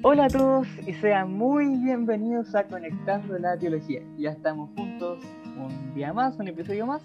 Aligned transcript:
Hola 0.00 0.24
a 0.24 0.28
todos 0.28 0.66
y 0.86 0.94
sean 0.94 1.32
muy 1.32 1.76
bienvenidos 1.76 2.54
a 2.54 2.64
Conectando 2.64 3.38
la 3.38 3.58
Teología. 3.58 4.02
Ya 4.18 4.30
estamos 4.30 4.70
juntos 4.76 5.18
un 5.56 5.94
día 5.94 6.12
más, 6.12 6.38
un 6.38 6.48
episodio 6.48 6.86
más, 6.86 7.02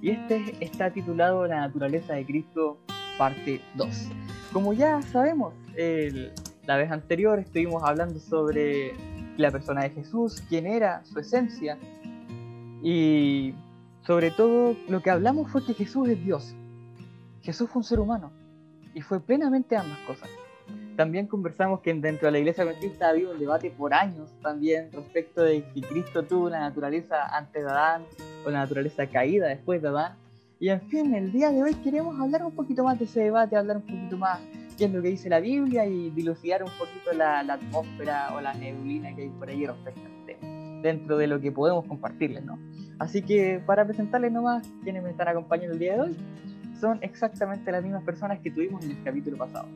y 0.00 0.10
este 0.10 0.54
está 0.60 0.90
titulado 0.90 1.46
La 1.46 1.60
naturaleza 1.60 2.14
de 2.14 2.24
Cristo, 2.24 2.78
parte 3.18 3.60
2. 3.76 4.08
Como 4.52 4.72
ya 4.72 5.02
sabemos, 5.02 5.54
la 6.66 6.76
vez 6.76 6.90
anterior 6.90 7.38
estuvimos 7.38 7.82
hablando 7.84 8.18
sobre 8.18 8.94
la 9.36 9.50
persona 9.50 9.82
de 9.82 9.90
Jesús, 9.90 10.42
quién 10.48 10.66
era, 10.66 11.04
su 11.04 11.18
esencia, 11.18 11.78
y 12.82 13.54
sobre 14.06 14.30
todo 14.30 14.76
lo 14.88 15.02
que 15.02 15.10
hablamos 15.10 15.50
fue 15.50 15.64
que 15.64 15.74
Jesús 15.74 16.08
es 16.08 16.24
Dios. 16.24 16.54
Jesús 17.42 17.68
fue 17.70 17.80
un 17.80 17.84
ser 17.84 18.00
humano 18.00 18.30
y 18.94 19.00
fue 19.00 19.20
plenamente 19.20 19.76
ambas 19.76 19.98
cosas 20.00 20.30
también 20.96 21.26
conversamos 21.26 21.80
que 21.80 21.94
dentro 21.94 22.26
de 22.26 22.32
la 22.32 22.38
iglesia 22.38 22.64
adventista 22.64 23.06
ha 23.06 23.10
habido 23.10 23.32
un 23.32 23.38
debate 23.38 23.70
por 23.70 23.94
años 23.94 24.30
también 24.42 24.90
respecto 24.92 25.42
de 25.42 25.64
si 25.72 25.82
Cristo 25.82 26.24
tuvo 26.24 26.46
una 26.46 26.60
naturaleza 26.60 27.26
antes 27.36 27.62
de 27.62 27.70
Adán 27.70 28.02
o 28.44 28.50
la 28.50 28.60
naturaleza 28.60 29.06
caída 29.06 29.46
después 29.46 29.82
de 29.82 29.88
Adán. 29.88 30.14
Y 30.58 30.70
en 30.70 30.80
fin, 30.88 31.14
el 31.14 31.32
día 31.32 31.50
de 31.50 31.62
hoy 31.62 31.74
queremos 31.74 32.18
hablar 32.18 32.42
un 32.42 32.52
poquito 32.52 32.82
más 32.82 32.98
de 32.98 33.04
ese 33.04 33.20
debate, 33.20 33.56
hablar 33.56 33.76
un 33.76 33.82
poquito 33.82 34.16
más 34.16 34.40
qué 34.76 34.84
es 34.84 34.92
lo 34.92 35.02
que 35.02 35.08
dice 35.08 35.28
la 35.28 35.40
Biblia 35.40 35.86
y 35.86 36.10
dilucidar 36.10 36.62
un 36.62 36.70
poquito 36.78 37.12
la, 37.12 37.40
atmósfera 37.40 38.34
o 38.34 38.40
la 38.40 38.54
neblina 38.54 39.14
que 39.14 39.22
hay 39.22 39.28
por 39.30 39.48
ahí 39.48 39.66
respecto 39.66 40.00
al 40.04 40.26
tema, 40.26 40.80
dentro 40.82 41.16
de 41.16 41.26
lo 41.26 41.40
que 41.40 41.50
podemos 41.52 41.84
compartirles, 41.86 42.44
¿no? 42.44 42.58
Así 42.98 43.22
que 43.22 43.60
para 43.64 43.84
presentarles 43.84 44.32
nomás 44.32 44.66
quienes 44.82 45.02
me 45.02 45.10
están 45.10 45.28
acompañando 45.28 45.74
el 45.74 45.78
día 45.78 45.94
de 45.94 46.00
hoy, 46.00 46.16
son 46.80 46.98
exactamente 47.02 47.72
las 47.72 47.82
mismas 47.82 48.02
personas 48.04 48.38
que 48.40 48.50
tuvimos 48.50 48.84
en 48.84 48.92
el 48.92 49.02
capítulo 49.02 49.36
pasado. 49.36 49.68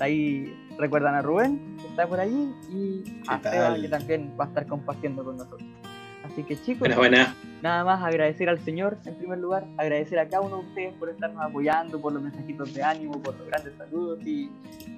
Ahí 0.00 0.52
recuerdan 0.78 1.14
a 1.14 1.22
Rubén, 1.22 1.76
que 1.80 1.88
está 1.88 2.06
por 2.06 2.20
allí, 2.20 2.52
y 2.72 3.02
a 3.26 3.40
Seba, 3.40 3.74
que 3.80 3.88
también 3.88 4.32
va 4.38 4.44
a 4.44 4.48
estar 4.48 4.66
compartiendo 4.66 5.24
con 5.24 5.36
nosotros. 5.36 5.62
Así 6.24 6.42
que 6.42 6.60
chicos, 6.60 6.88
nada 7.62 7.84
más 7.84 8.02
agradecer 8.02 8.48
al 8.48 8.58
Señor 8.60 8.98
en 9.04 9.14
primer 9.14 9.38
lugar, 9.38 9.64
agradecer 9.76 10.18
a 10.18 10.28
cada 10.28 10.42
uno 10.42 10.58
de 10.58 10.68
ustedes 10.68 10.94
por 10.94 11.08
estarnos 11.08 11.42
apoyando, 11.42 12.00
por 12.00 12.12
los 12.12 12.22
mensajitos 12.22 12.74
de 12.74 12.82
ánimo, 12.82 13.22
por 13.22 13.36
los 13.36 13.46
grandes 13.46 13.74
saludos 13.76 14.20
y 14.24 14.50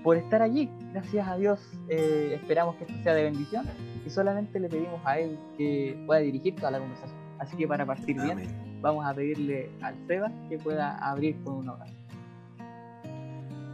por 0.02 0.16
estar 0.16 0.42
allí. 0.42 0.68
Gracias 0.92 1.28
a 1.28 1.36
Dios 1.36 1.60
eh, 1.88 2.32
esperamos 2.34 2.76
que 2.76 2.84
esto 2.84 3.02
sea 3.02 3.14
de 3.14 3.24
bendición 3.24 3.66
y 4.06 4.10
solamente 4.10 4.58
le 4.58 4.68
pedimos 4.68 5.00
a 5.04 5.18
Él 5.18 5.38
que 5.56 6.02
pueda 6.06 6.20
dirigir 6.20 6.56
toda 6.56 6.72
la 6.72 6.78
conversación. 6.78 7.18
Así 7.38 7.56
que 7.56 7.66
para 7.66 7.86
partir 7.86 8.20
bien, 8.20 8.38
vamos 8.82 9.06
a 9.06 9.14
pedirle 9.14 9.70
al 9.82 9.94
Seba 10.06 10.30
que 10.48 10.58
pueda 10.58 10.96
abrir 10.98 11.36
con 11.42 11.54
una 11.54 11.72
oración. 11.74 12.00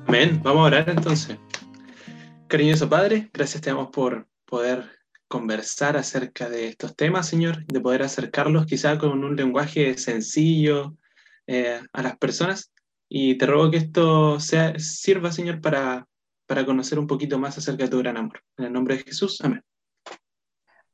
Amén. 0.07 0.41
Vamos 0.43 0.63
a 0.63 0.67
orar 0.67 0.89
entonces. 0.89 1.37
Cariñoso 2.47 2.89
Padre, 2.89 3.29
gracias 3.33 3.61
te 3.61 3.71
damos 3.71 3.89
por 3.89 4.27
poder 4.45 4.96
conversar 5.29 5.97
acerca 5.97 6.49
de 6.49 6.69
estos 6.69 6.95
temas, 6.95 7.29
Señor, 7.29 7.65
de 7.67 7.81
poder 7.81 8.03
acercarlos 8.03 8.67
quizá 8.67 8.99
con 8.99 9.25
un 9.25 9.37
lenguaje 9.37 9.99
sencillo 9.99 10.97
eh, 11.47 11.81
a 11.93 12.03
las 12.03 12.17
personas. 12.19 12.73
Y 13.09 13.39
te 13.39 13.47
ruego 13.47 13.71
que 13.71 13.77
esto 13.79 14.41
sea, 14.41 14.79
sirva, 14.79 15.31
Señor, 15.33 15.61
para, 15.61 16.07
para 16.47 16.65
conocer 16.65 16.99
un 16.99 17.07
poquito 17.07 17.39
más 17.39 17.57
acerca 17.59 17.85
de 17.85 17.91
tu 17.91 17.99
gran 17.99 18.17
amor. 18.17 18.43
En 18.57 18.67
el 18.67 18.73
nombre 18.73 18.97
de 18.97 19.05
Jesús, 19.05 19.41
amén. 19.43 19.63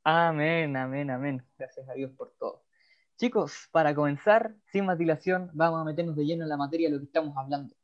Amén, 0.03 0.75
amén, 0.75 1.09
amén. 1.09 1.45
Gracias 1.57 1.87
a 1.89 1.93
Dios 1.93 2.11
por 2.11 2.33
todo. 2.37 2.63
Chicos, 3.17 3.69
para 3.71 3.95
comenzar, 3.95 4.55
sin 4.71 4.85
más 4.85 4.97
dilación, 4.97 5.49
vamos 5.53 5.81
a 5.81 5.85
meternos 5.85 6.15
de 6.15 6.25
lleno 6.25 6.43
en 6.43 6.49
la 6.49 6.57
materia 6.57 6.89
de 6.89 6.95
lo 6.95 6.99
que 6.99 7.05
estamos 7.05 7.35
hablando. 7.37 7.75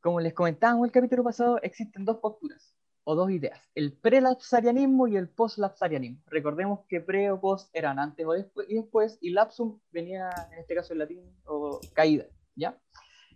Como 0.00 0.20
les 0.20 0.32
comentábamos 0.32 0.86
el 0.86 0.92
capítulo 0.92 1.24
pasado, 1.24 1.60
existen 1.62 2.04
dos 2.04 2.18
posturas 2.18 2.74
o 3.10 3.16
dos 3.16 3.30
ideas, 3.32 3.60
el 3.74 3.92
prelapsarianismo 3.92 5.08
y 5.08 5.16
el 5.16 5.28
postlapsarianismo. 5.28 6.22
Recordemos 6.26 6.80
que 6.88 7.00
pre 7.00 7.32
o 7.32 7.40
post 7.40 7.68
eran 7.74 7.98
antes 7.98 8.24
o 8.24 8.32
después, 8.32 8.70
y 8.70 8.76
después, 8.76 9.18
y 9.20 9.30
lapsum 9.30 9.80
venía, 9.90 10.30
en 10.52 10.60
este 10.60 10.76
caso 10.76 10.92
en 10.92 11.00
latín, 11.00 11.20
o 11.44 11.80
caída, 11.92 12.26
¿ya? 12.54 12.78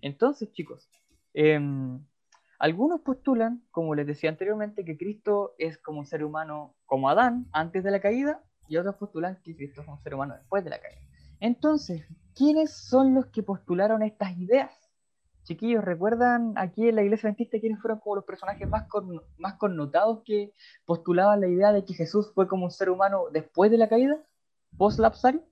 Entonces, 0.01 0.53
chicos, 0.53 0.89
em, 1.33 2.07
algunos 2.61 3.01
postulan, 3.01 3.65
como 3.73 3.97
les 3.97 4.07
decía 4.07 4.31
anteriormente, 4.31 4.85
que 4.85 4.97
Cristo 4.97 5.57
es 5.59 5.77
como 5.79 5.99
un 5.99 6.07
ser 6.07 6.23
humano 6.23 6.77
como 6.87 7.09
Adán 7.09 7.49
antes 7.51 7.83
de 7.83 7.91
la 7.91 8.01
caída, 8.01 8.45
y 8.69 8.77
otros 8.77 8.95
postulan 8.95 9.41
que 9.43 9.57
Cristo 9.57 9.83
es 9.83 9.89
un 9.89 10.01
ser 10.05 10.15
humano 10.15 10.37
después 10.37 10.63
de 10.63 10.71
la 10.71 10.79
caída. 10.79 11.01
Entonces, 11.41 12.07
¿quiénes 12.37 12.71
son 12.73 13.13
los 13.13 13.27
que 13.27 13.43
postularon 13.43 14.05
estas 14.05 14.39
ideas? 14.39 14.71
Chiquillos, 15.45 15.85
¿recuerdan 15.85 16.55
aquí 16.57 16.89
en 16.89 16.97
la 16.97 17.03
iglesia 17.03 17.29
adventista 17.29 17.61
quiénes 17.61 17.81
fueron 17.81 18.01
como 18.01 18.17
los 18.17 18.25
personajes 18.25 18.67
más, 18.67 18.87
más 19.37 19.55
connotados 19.55 20.23
que 20.25 20.53
postulaban 20.87 21.41
la 21.41 21.49
idea 21.49 21.73
de 21.73 21.85
que 21.85 21.93
Jesús 21.93 22.33
fue 22.35 22.49
como 22.49 22.65
un 22.65 22.71
ser 22.71 22.89
humano 22.89 23.25
después 23.31 23.71
de 23.71 23.77
la 23.77 23.89
caída, 23.89 24.17
post-lapsario? 24.79 25.43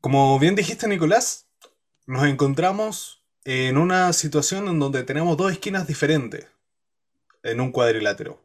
Como 0.00 0.38
bien 0.38 0.54
dijiste, 0.54 0.86
Nicolás, 0.86 1.48
nos 2.06 2.24
encontramos 2.24 3.24
en 3.44 3.76
una 3.76 4.12
situación 4.12 4.68
en 4.68 4.78
donde 4.78 5.02
tenemos 5.02 5.36
dos 5.36 5.50
esquinas 5.50 5.88
diferentes 5.88 6.46
en 7.42 7.60
un 7.60 7.72
cuadrilátero. 7.72 8.40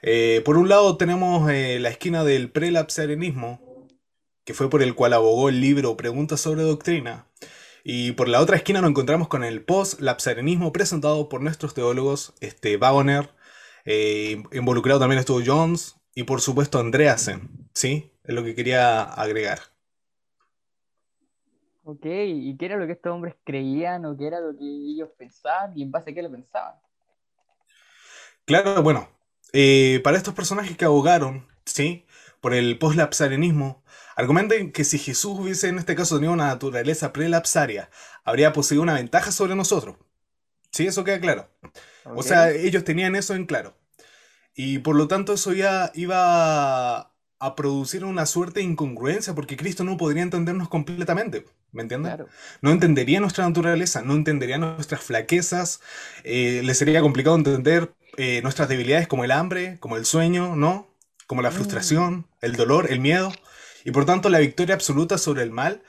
Eh, 0.00 0.40
por 0.44 0.56
un 0.56 0.68
lado 0.68 0.96
tenemos 0.96 1.50
eh, 1.50 1.78
la 1.80 1.90
esquina 1.90 2.24
del 2.24 2.50
prelapsarianismo, 2.50 3.86
que 4.44 4.54
fue 4.54 4.70
por 4.70 4.82
el 4.82 4.94
cual 4.94 5.12
abogó 5.12 5.50
el 5.50 5.60
libro 5.60 5.96
Preguntas 5.96 6.40
sobre 6.40 6.62
Doctrina, 6.62 7.26
y 7.90 8.12
por 8.12 8.28
la 8.28 8.42
otra 8.42 8.54
esquina 8.54 8.82
nos 8.82 8.90
encontramos 8.90 9.28
con 9.28 9.44
el 9.44 9.64
post-lapsarianismo 9.64 10.74
presentado 10.74 11.30
por 11.30 11.40
nuestros 11.40 11.72
teólogos 11.72 12.34
este, 12.40 12.76
Wagoner, 12.76 13.30
eh, 13.86 14.42
involucrado 14.52 15.00
también 15.00 15.18
estuvo 15.18 15.40
Jones 15.42 15.96
y 16.14 16.24
por 16.24 16.42
supuesto 16.42 16.78
Andreasen, 16.78 17.48
¿sí? 17.72 18.12
Es 18.24 18.34
lo 18.34 18.44
que 18.44 18.54
quería 18.54 19.04
agregar. 19.04 19.60
Ok, 21.84 22.04
¿y 22.04 22.54
qué 22.58 22.66
era 22.66 22.76
lo 22.76 22.84
que 22.86 22.92
estos 22.92 23.10
hombres 23.10 23.36
creían 23.42 24.04
o 24.04 24.14
qué 24.18 24.26
era 24.26 24.38
lo 24.38 24.54
que 24.54 24.66
ellos 24.66 25.08
pensaban 25.16 25.72
y 25.74 25.82
en 25.82 25.90
base 25.90 26.10
a 26.10 26.14
qué 26.14 26.20
lo 26.20 26.30
pensaban? 26.30 26.74
Claro, 28.44 28.82
bueno, 28.82 29.08
eh, 29.54 30.02
para 30.04 30.18
estos 30.18 30.34
personajes 30.34 30.76
que 30.76 30.84
abogaron, 30.84 31.48
¿sí? 31.64 32.04
Por 32.42 32.52
el 32.52 32.78
post-lapsarianismo, 32.78 33.82
Argumentan 34.18 34.72
que 34.72 34.82
si 34.82 34.98
Jesús 34.98 35.38
hubiese 35.38 35.68
en 35.68 35.78
este 35.78 35.94
caso 35.94 36.16
tenido 36.16 36.32
una 36.32 36.48
naturaleza 36.48 37.12
prelapsaria, 37.12 37.88
habría 38.24 38.52
poseído 38.52 38.82
una 38.82 38.94
ventaja 38.94 39.30
sobre 39.30 39.54
nosotros. 39.54 39.94
Sí, 40.72 40.88
eso 40.88 41.04
queda 41.04 41.20
claro. 41.20 41.48
O 42.04 42.24
sea, 42.24 42.50
ellos 42.50 42.82
tenían 42.82 43.14
eso 43.14 43.36
en 43.36 43.46
claro. 43.46 43.78
Y 44.56 44.80
por 44.80 44.96
lo 44.96 45.06
tanto 45.06 45.34
eso 45.34 45.52
ya 45.52 45.92
iba 45.94 47.12
a 47.38 47.54
producir 47.54 48.04
una 48.04 48.26
suerte 48.26 48.58
de 48.58 48.66
incongruencia 48.66 49.36
porque 49.36 49.56
Cristo 49.56 49.84
no 49.84 49.96
podría 49.96 50.24
entendernos 50.24 50.68
completamente. 50.68 51.46
¿Me 51.70 51.82
entiendes? 51.82 52.14
No 52.60 52.72
entendería 52.72 53.20
nuestra 53.20 53.46
naturaleza, 53.46 54.02
no 54.02 54.14
entendería 54.14 54.58
nuestras 54.58 55.00
flaquezas, 55.00 55.80
eh, 56.24 56.62
le 56.64 56.74
sería 56.74 57.02
complicado 57.02 57.36
entender 57.36 57.94
eh, 58.16 58.42
nuestras 58.42 58.68
debilidades 58.68 59.06
como 59.06 59.22
el 59.22 59.30
hambre, 59.30 59.76
como 59.78 59.96
el 59.96 60.04
sueño, 60.04 60.56
¿no? 60.56 60.92
Como 61.28 61.40
la 61.40 61.50
mm. 61.50 61.54
frustración, 61.54 62.26
el 62.40 62.56
dolor, 62.56 62.90
el 62.90 62.98
miedo. 62.98 63.32
Y 63.88 63.90
por 63.90 64.04
tanto 64.04 64.28
la 64.28 64.38
victoria 64.38 64.74
absoluta 64.74 65.16
sobre 65.16 65.42
el 65.42 65.50
mal 65.50 65.82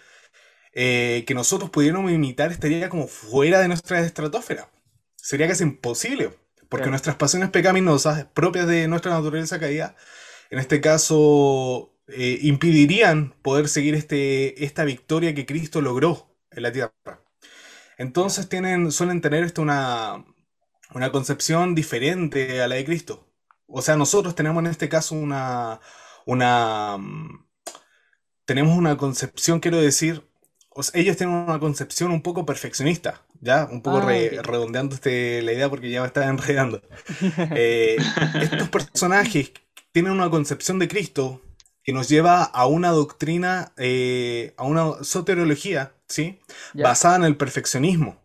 eh, 0.72 1.26
que 1.28 1.34
nosotros 1.34 1.70
pudiéramos 1.70 2.10
imitar 2.14 2.50
estaría 2.50 2.88
como 2.88 3.10
fuera 3.10 3.60
de 3.60 3.68
nuestra 3.68 4.00
estratosfera. 4.00 4.70
Sería 5.18 5.50
casi 5.50 5.64
imposible, 5.64 6.32
porque 6.70 6.90
nuestras 6.90 7.18
pasiones 7.18 7.50
pecaminosas 7.50 8.24
propias 8.34 8.68
de 8.68 8.88
nuestra 8.88 9.12
naturaleza 9.12 9.60
caída, 9.60 9.98
en 10.50 10.60
este 10.60 10.80
caso, 10.80 11.94
eh, 12.08 12.40
impedirían 12.44 13.34
poder 13.42 13.68
seguir 13.68 13.96
este, 13.96 14.64
esta 14.64 14.86
victoria 14.86 15.36
que 15.36 15.46
Cristo 15.46 15.82
logró 15.82 16.38
en 16.52 16.64
la 16.64 16.72
tierra. 16.72 16.94
Entonces 17.98 18.48
tienen, 18.48 18.94
suelen 18.94 19.20
tener 19.20 19.44
esto 19.44 19.62
una, 19.62 20.24
una 20.94 21.12
concepción 21.12 21.76
diferente 21.76 22.62
a 22.62 22.70
la 22.70 22.76
de 22.76 22.86
Cristo. 22.86 23.28
O 23.68 23.82
sea, 23.82 23.98
nosotros 23.98 24.36
tenemos 24.36 24.64
en 24.64 24.72
este 24.72 24.88
caso 24.88 25.16
una, 25.16 25.82
una, 26.26 26.98
tenemos 28.50 28.78
una 28.78 28.98
concepción, 28.98 29.60
quiero 29.60 29.78
decir, 29.82 30.24
ellos 30.94 31.18
tienen 31.18 31.36
una 31.36 31.60
concepción 31.60 32.12
un 32.12 32.22
poco 32.22 32.46
perfeccionista, 32.46 33.26
¿ya? 33.42 33.68
Un 33.72 33.82
poco 33.82 34.00
ah, 34.40 34.42
redondeando 34.44 34.96
este, 34.96 35.42
la 35.44 35.54
idea 35.54 35.70
porque 35.70 35.90
ya 35.92 36.02
me 36.02 36.08
estaba 36.08 36.28
enredando. 36.28 36.82
Eh, 37.56 37.98
estos 38.40 38.70
personajes 38.70 39.52
tienen 39.92 40.14
una 40.14 40.30
concepción 40.30 40.80
de 40.80 40.88
Cristo 40.88 41.42
que 41.84 41.94
nos 41.94 42.10
lleva 42.10 42.44
a 42.44 42.68
una 42.68 42.92
doctrina, 42.92 43.74
eh, 43.78 44.54
a 44.58 44.64
una 44.66 45.04
soteriología, 45.04 45.94
¿sí? 46.08 46.40
Basada 46.80 47.18
en 47.18 47.24
el 47.26 47.38
perfeccionismo. 47.38 48.22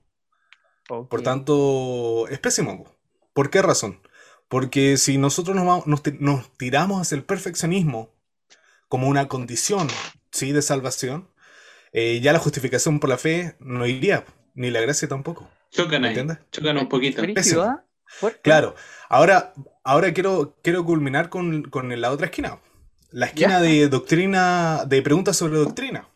Por 1.08 1.22
tanto, 1.22 2.28
es 2.28 2.38
pésimo. 2.38 2.84
¿Por 3.32 3.50
qué 3.50 3.62
razón? 3.62 4.00
Porque 4.48 4.96
si 4.96 5.18
nosotros 5.18 5.56
nos, 5.56 5.66
vamos- 5.66 5.86
nos 5.86 6.02
ti- 6.02 6.16
nos 6.20 6.56
tiramos 6.56 7.00
hacia 7.00 7.16
el 7.16 7.24
perfeccionismo 7.24 8.10
como 8.94 9.08
una 9.08 9.26
condición 9.26 9.88
¿sí? 10.30 10.52
de 10.52 10.62
salvación, 10.62 11.28
eh, 11.92 12.20
ya 12.20 12.32
la 12.32 12.38
justificación 12.38 13.00
por 13.00 13.10
la 13.10 13.18
fe 13.18 13.56
no 13.58 13.86
iría, 13.86 14.24
ni 14.54 14.70
la 14.70 14.80
gracia 14.80 15.08
tampoco. 15.08 15.50
Chocan 15.72 16.02
¿Me 16.02 16.08
ahí, 16.10 16.14
entiendes? 16.16 16.38
chocan 16.52 16.78
un 16.78 16.88
poquito. 16.88 17.20
¿ah? 17.60 17.84
Claro, 18.42 18.76
ahora, 19.08 19.52
ahora 19.82 20.12
quiero, 20.14 20.56
quiero 20.62 20.84
culminar 20.84 21.28
con, 21.28 21.64
con 21.64 22.00
la 22.00 22.12
otra 22.12 22.26
esquina. 22.26 22.60
La 23.10 23.26
esquina 23.26 23.58
Ya. 23.58 23.60
de 23.62 23.88
doctrina, 23.88 24.84
de 24.86 25.02
preguntas 25.02 25.36
sobre 25.36 25.58
doctrina, 25.58 26.08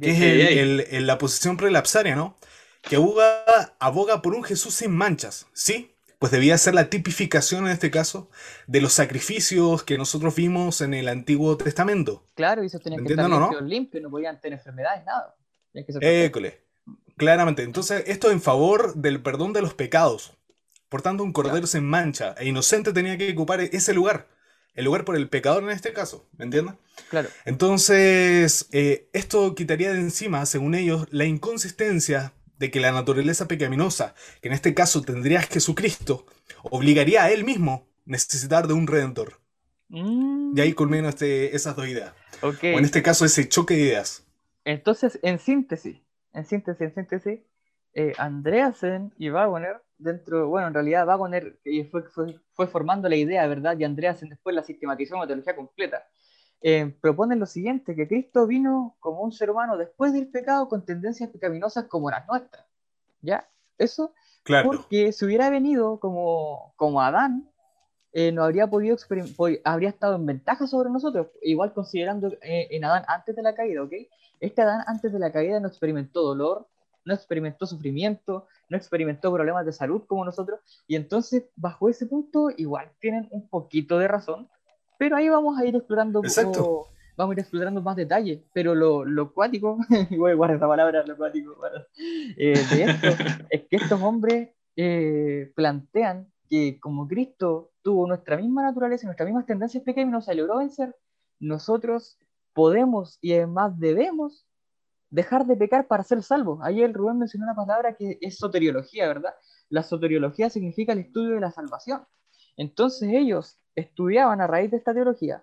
que 0.00 0.10
es 0.10 0.20
Ey, 0.20 0.30
el- 0.32 0.40
ey. 0.48 0.58
el- 0.58 0.80
el- 0.90 1.06
la 1.06 1.18
posición 1.18 1.56
prelapsaria, 1.56 2.16
¿no? 2.16 2.36
Que 2.82 2.96
aboga, 2.96 3.76
aboga 3.78 4.20
por 4.20 4.34
un 4.34 4.42
Jesús 4.42 4.74
sin 4.74 4.90
manchas, 4.90 5.46
¿sí? 5.52 5.94
Pues 6.18 6.32
debía 6.32 6.56
ser 6.56 6.74
la 6.74 6.88
tipificación 6.88 7.66
en 7.66 7.72
este 7.72 7.90
caso 7.90 8.30
de 8.66 8.80
los 8.80 8.94
sacrificios 8.94 9.82
que 9.82 9.98
nosotros 9.98 10.34
vimos 10.34 10.80
en 10.80 10.94
el 10.94 11.08
Antiguo 11.08 11.56
Testamento. 11.58 12.24
Claro, 12.34 12.62
y 12.62 12.66
esos 12.66 12.82
tenían 12.82 13.04
que 13.04 13.12
estar 13.12 13.26
¿Entienden 13.26 13.42
o 13.42 13.52
no? 13.52 13.60
limpios, 13.60 13.70
limpios, 13.70 14.02
no 14.02 14.10
podían 14.10 14.40
tener 14.40 14.58
enfermedades, 14.58 15.04
nada. 15.04 15.36
École, 16.00 16.62
claramente. 17.16 17.62
Entonces, 17.62 18.04
esto 18.06 18.30
en 18.30 18.40
favor 18.40 18.94
del 18.94 19.22
perdón 19.22 19.52
de 19.52 19.60
los 19.60 19.74
pecados. 19.74 20.36
Por 20.88 21.02
tanto, 21.02 21.22
un 21.22 21.32
cordero 21.32 21.66
sin 21.66 21.84
mancha 21.84 22.34
e 22.38 22.46
inocente 22.46 22.92
tenía 22.92 23.18
que 23.18 23.32
ocupar 23.32 23.60
ese 23.60 23.92
lugar. 23.92 24.28
El 24.74 24.84
lugar 24.84 25.04
por 25.04 25.16
el 25.16 25.28
pecador 25.28 25.62
en 25.64 25.70
este 25.70 25.92
caso, 25.92 26.28
¿me 26.36 26.44
entiendes? 26.44 26.74
Claro. 27.08 27.28
Entonces, 27.46 28.68
eh, 28.72 29.08
esto 29.14 29.54
quitaría 29.54 29.92
de 29.92 30.00
encima, 30.00 30.44
según 30.44 30.74
ellos, 30.74 31.06
la 31.10 31.24
inconsistencia 31.24 32.34
de 32.58 32.70
que 32.70 32.80
la 32.80 32.92
naturaleza 32.92 33.46
pecaminosa, 33.48 34.14
que 34.40 34.48
en 34.48 34.54
este 34.54 34.74
caso 34.74 35.02
tendría 35.02 35.42
Jesucristo, 35.42 36.26
obligaría 36.62 37.24
a 37.24 37.30
él 37.30 37.44
mismo 37.44 37.86
necesitar 38.04 38.66
de 38.66 38.74
un 38.74 38.86
redentor. 38.86 39.40
Mm, 39.88 40.56
Y 40.56 40.60
ahí 40.60 40.72
culmino 40.72 41.08
este, 41.08 41.54
esas 41.54 41.76
dos 41.76 41.86
ideas. 41.88 42.12
ok. 42.42 42.58
O 42.62 42.78
en 42.78 42.84
este 42.84 43.02
caso, 43.02 43.24
ese 43.24 43.48
choque 43.48 43.74
de 43.74 43.80
ideas. 43.82 44.26
Entonces, 44.64 45.18
en 45.22 45.38
síntesis, 45.38 46.00
en 46.32 46.44
síntesis, 46.44 46.80
en 46.82 46.94
síntesis, 46.94 47.40
eh, 47.94 48.12
Andreasen 48.18 49.12
y 49.16 49.30
Wagoner, 49.30 49.76
dentro, 49.98 50.48
bueno, 50.48 50.68
en 50.68 50.74
realidad 50.74 51.06
Wagoner 51.06 51.58
eh, 51.64 51.84
fue, 51.90 52.02
fue, 52.10 52.40
fue 52.52 52.66
formando 52.66 53.08
la 53.08 53.16
idea, 53.16 53.46
¿verdad? 53.46 53.78
Y 53.78 53.84
Andreasen 53.84 54.28
después 54.28 54.54
la 54.54 54.62
sistematizó 54.64 55.14
en 55.14 55.18
una 55.20 55.26
teología 55.28 55.56
completa. 55.56 56.06
Eh, 56.62 56.94
proponen 57.00 57.38
lo 57.38 57.46
siguiente, 57.46 57.94
que 57.94 58.08
Cristo 58.08 58.46
vino 58.46 58.96
como 58.98 59.20
un 59.20 59.32
ser 59.32 59.50
humano 59.50 59.76
después 59.76 60.12
del 60.12 60.28
pecado 60.28 60.68
con 60.68 60.84
tendencias 60.84 61.30
pecaminosas 61.30 61.84
como 61.84 62.10
las 62.10 62.26
nuestras. 62.26 62.64
¿Ya? 63.20 63.48
Eso 63.78 64.14
Claro. 64.42 64.70
porque 64.70 65.12
si 65.12 65.24
hubiera 65.24 65.50
venido 65.50 65.98
como, 65.98 66.72
como 66.76 67.00
Adán, 67.00 67.50
eh, 68.12 68.32
no 68.32 68.44
habría 68.44 68.66
podido 68.66 68.96
habría 69.64 69.88
estado 69.90 70.14
en 70.14 70.24
ventaja 70.24 70.66
sobre 70.66 70.88
nosotros, 70.88 71.26
igual 71.42 71.74
considerando 71.74 72.32
eh, 72.40 72.68
en 72.70 72.84
Adán 72.84 73.04
antes 73.08 73.36
de 73.36 73.42
la 73.42 73.54
caída, 73.54 73.82
¿ok? 73.82 73.92
Este 74.40 74.62
Adán 74.62 74.84
antes 74.86 75.12
de 75.12 75.18
la 75.18 75.32
caída 75.32 75.60
no 75.60 75.68
experimentó 75.68 76.22
dolor, 76.22 76.66
no 77.04 77.12
experimentó 77.12 77.66
sufrimiento, 77.66 78.46
no 78.68 78.76
experimentó 78.76 79.32
problemas 79.32 79.66
de 79.66 79.72
salud 79.72 80.02
como 80.06 80.24
nosotros, 80.24 80.60
y 80.86 80.96
entonces 80.96 81.44
bajo 81.56 81.88
ese 81.88 82.06
punto 82.06 82.48
igual 82.56 82.90
tienen 83.00 83.28
un 83.32 83.48
poquito 83.48 83.98
de 83.98 84.08
razón, 84.08 84.48
pero 84.98 85.16
ahí 85.16 85.28
vamos 85.28 85.58
a 85.58 85.64
ir 85.66 85.74
explorando, 85.76 86.20
Exacto. 86.22 86.64
o- 86.64 86.88
vamos 87.16 87.32
a 87.32 87.34
ir 87.34 87.40
explorando 87.40 87.80
más 87.82 87.96
detalles, 87.96 88.40
pero 88.52 88.74
lo, 88.74 89.04
lo 89.04 89.32
cuático, 89.32 89.78
voy 90.10 90.32
a 90.32 90.34
guardar 90.34 90.56
esa 90.58 90.68
palabra, 90.68 91.04
lo 91.06 91.16
cuático, 91.16 91.56
para- 91.58 91.86
eh, 91.96 92.54
de 92.70 92.82
esto, 92.84 93.06
es 93.50 93.62
que 93.68 93.76
estos 93.76 94.00
hombres 94.02 94.50
eh, 94.76 95.52
plantean 95.54 96.30
que 96.48 96.78
como 96.80 97.08
Cristo 97.08 97.72
tuvo 97.82 98.06
nuestra 98.06 98.36
misma 98.36 98.62
naturaleza 98.62 99.04
y 99.04 99.06
nuestras 99.06 99.26
mismas 99.26 99.46
tendencias 99.46 99.82
pecaminosas 99.82 100.34
y 100.34 100.38
logró 100.38 100.58
vencer, 100.58 100.94
nosotros 101.40 102.18
podemos 102.52 103.18
y 103.20 103.32
además 103.34 103.78
debemos 103.78 104.46
dejar 105.10 105.46
de 105.46 105.56
pecar 105.56 105.86
para 105.86 106.02
ser 106.02 106.22
salvos. 106.22 106.60
Ayer 106.62 106.92
Rubén 106.92 107.18
mencionó 107.18 107.44
una 107.46 107.54
palabra 107.54 107.94
que 107.94 108.18
es 108.20 108.38
soteriología, 108.38 109.06
¿verdad? 109.08 109.34
La 109.68 109.82
soteriología 109.82 110.50
significa 110.50 110.92
el 110.92 111.00
estudio 111.00 111.34
de 111.34 111.40
la 111.40 111.50
salvación. 111.50 112.02
Entonces 112.56 113.10
ellos 113.12 113.58
estudiaban 113.74 114.40
a 114.40 114.46
raíz 114.46 114.70
de 114.70 114.76
esta 114.78 114.94
teología 114.94 115.42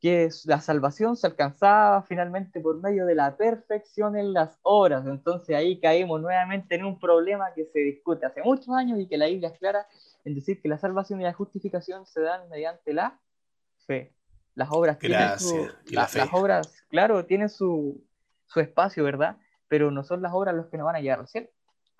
que 0.00 0.28
la 0.46 0.60
salvación 0.60 1.16
se 1.16 1.28
alcanzaba 1.28 2.02
finalmente 2.02 2.58
por 2.60 2.80
medio 2.80 3.06
de 3.06 3.14
la 3.14 3.36
perfección 3.36 4.16
en 4.16 4.32
las 4.32 4.58
obras. 4.62 5.06
Entonces 5.06 5.54
ahí 5.54 5.78
caímos 5.80 6.20
nuevamente 6.20 6.74
en 6.74 6.84
un 6.84 6.98
problema 6.98 7.52
que 7.54 7.66
se 7.66 7.78
discute 7.80 8.26
hace 8.26 8.42
muchos 8.42 8.70
años 8.70 8.98
y 8.98 9.06
que 9.06 9.16
la 9.16 9.26
Biblia 9.26 9.50
es 9.50 9.58
clara 9.58 9.86
en 10.24 10.34
decir 10.34 10.60
que 10.60 10.68
la 10.68 10.78
salvación 10.78 11.20
y 11.20 11.24
la 11.24 11.32
justificación 11.32 12.04
se 12.06 12.20
dan 12.20 12.48
mediante 12.48 12.92
la 12.92 13.20
fe. 13.86 14.12
Las 14.56 14.68
obras 14.72 14.98
tienen 14.98 15.18
su, 15.38 15.54
la 15.94 16.02
la- 16.02 16.08
las 16.24 16.34
obras, 16.34 16.84
claro, 16.88 17.24
tienen 17.24 17.48
su, 17.48 18.04
su 18.46 18.58
espacio, 18.60 19.04
¿verdad? 19.04 19.36
Pero 19.68 19.90
no 19.92 20.02
son 20.02 20.20
las 20.20 20.32
obras 20.34 20.54
los 20.54 20.66
que 20.66 20.78
nos 20.78 20.84
van 20.86 20.96
a 20.96 21.00
llevar 21.00 21.20
al 21.20 21.28
cielo, 21.28 21.48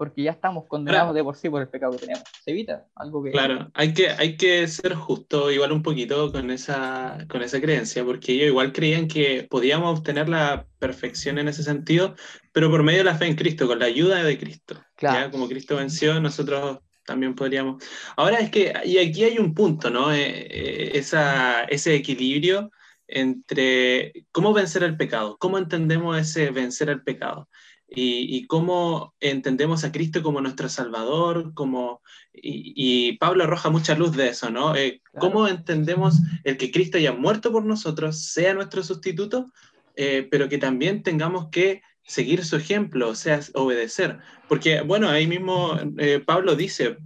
porque 0.03 0.25
ya 0.25 0.33
estamos 0.33 0.65
condenados 0.67 1.15
de 1.15 1.23
por 1.23 1.37
sí 1.37 1.49
por 1.49 1.63
el 1.63 1.69
pecado 1.69 1.93
que 1.93 1.99
tenemos. 1.99 2.25
Se 2.45 2.51
evita 2.51 2.89
algo 2.97 3.23
que... 3.23 3.31
Claro, 3.31 3.71
hay 3.73 3.95
que, 3.95 4.09
hay 4.09 4.37
que 4.37 4.67
ser 4.67 4.95
justo 4.95 5.49
igual 5.53 5.71
un 5.71 5.81
poquito 5.81 6.33
con 6.33 6.51
esa, 6.51 7.25
con 7.31 7.41
esa 7.41 7.61
creencia, 7.61 8.05
porque 8.05 8.33
ellos 8.33 8.49
igual 8.49 8.73
creían 8.73 9.07
que 9.07 9.47
podíamos 9.49 9.97
obtener 9.97 10.29
la 10.29 10.67
perfección 10.81 11.39
en 11.39 11.47
ese 11.47 11.63
sentido, 11.63 12.17
pero 12.51 12.69
por 12.69 12.83
medio 12.83 12.99
de 12.99 13.05
la 13.05 13.15
fe 13.15 13.27
en 13.27 13.37
Cristo, 13.37 13.69
con 13.69 13.79
la 13.79 13.85
ayuda 13.85 14.25
de 14.25 14.37
Cristo. 14.37 14.75
Claro. 14.97 15.27
¿ya? 15.27 15.31
Como 15.31 15.47
Cristo 15.47 15.77
venció, 15.77 16.21
nosotros 16.21 16.81
también 17.07 17.37
podríamos. 17.37 17.85
Ahora 18.17 18.41
es 18.41 18.51
que, 18.51 18.73
y 18.85 18.99
aquí 18.99 19.23
hay 19.23 19.39
un 19.39 19.55
punto, 19.55 19.89
¿no? 19.89 20.13
Eh, 20.13 20.49
eh, 20.51 20.91
esa, 20.95 21.63
ese 21.63 21.95
equilibrio 21.95 22.73
entre 23.07 24.27
cómo 24.33 24.53
vencer 24.53 24.83
el 24.83 24.97
pecado, 24.97 25.37
cómo 25.39 25.59
entendemos 25.59 26.19
ese 26.19 26.51
vencer 26.51 26.89
el 26.89 27.05
pecado. 27.05 27.49
Y, 27.95 28.37
y 28.37 28.47
cómo 28.47 29.15
entendemos 29.21 29.85
a 29.85 29.93
Cristo 29.93 30.23
como 30.23 30.41
nuestro 30.41 30.69
Salvador, 30.69 31.53
como, 31.55 32.01
y, 32.33 32.73
y 32.75 33.17
Pablo 33.19 33.45
arroja 33.45 33.71
mucha 33.71 33.95
luz 33.95 34.17
de 34.17 34.29
eso, 34.29 34.51
¿no? 34.51 34.75
Eh, 34.77 35.01
Claro. 35.13 35.29
¿Cómo 35.29 35.47
entendemos 35.49 36.15
el 36.45 36.57
que 36.57 36.71
Cristo 36.71 36.97
haya 36.97 37.13
muerto 37.13 37.53
por 37.53 37.65
nosotros, 37.67 38.19
sea 38.25 38.55
nuestro 38.55 38.83
sustituto, 38.83 39.53
eh, 39.95 40.27
pero 40.31 40.49
que 40.49 40.57
también 40.57 41.03
tengamos 41.03 41.49
que 41.51 41.83
seguir 42.03 42.45
su 42.47 42.57
ejemplo, 42.57 43.11
o 43.11 43.15
sea, 43.15 43.41
obedecer? 43.55 44.19
Porque, 44.49 44.81
bueno, 44.81 45.11
ahí 45.11 45.27
mismo 45.27 45.79
eh, 45.99 46.23
Pablo 46.25 46.57
dice, 46.57 46.97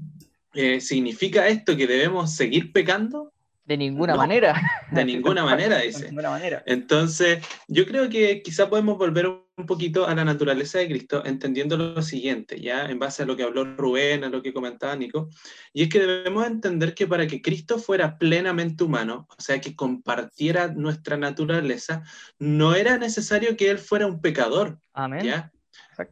¿significa 0.81 1.49
esto 1.49 1.77
que 1.77 1.87
debemos 1.87 2.35
seguir 2.35 2.73
pecando? 2.73 3.33
De 3.65 3.77
ninguna 3.77 4.13
No, 4.13 4.19
manera. 4.21 4.55
De 4.93 5.05
ninguna 5.05 5.45
manera, 5.45 5.79
De 5.81 5.87
dice. 5.87 6.05
ninguna 6.07 6.31
manera. 6.31 6.63
Entonces, 6.67 7.45
yo 7.67 7.85
creo 7.87 8.09
que 8.09 8.41
quizá 8.43 8.71
podemos 8.71 8.97
volver 8.97 9.27
un 9.27 9.46
poquito 9.65 10.07
a 10.07 10.15
la 10.15 10.25
naturaleza 10.25 10.79
de 10.79 10.89
Cristo, 10.89 11.25
entendiendo 11.25 11.79
lo 11.79 12.03
siguiente, 12.03 12.61
ya 12.61 12.85
en 12.91 12.99
base 12.99 13.23
a 13.23 13.27
lo 13.27 13.37
que 13.37 13.43
habló 13.43 13.65
Rubén, 13.65 14.23
a 14.25 14.29
lo 14.29 14.43
que 14.43 14.53
comentaba 14.53 14.95
Nico, 14.97 15.31
y 15.73 15.85
es 15.85 15.89
que 15.89 16.01
debemos 16.01 16.47
entender 16.47 16.95
que 16.95 17.07
para 17.07 17.27
que 17.27 17.41
Cristo 17.41 17.79
fuera 17.79 18.19
plenamente 18.19 18.85
humano, 18.85 19.27
o 19.31 19.41
sea, 19.41 19.59
que 19.59 19.75
compartiera 19.75 20.69
nuestra 20.69 21.17
naturaleza, 21.17 22.03
no 22.39 22.75
era 22.75 22.99
necesario 22.99 23.57
que 23.57 23.71
Él 23.71 23.79
fuera 23.79 24.07
un 24.07 24.21
pecador, 24.21 24.79
Amén. 24.93 25.25
¿ya? 25.25 25.53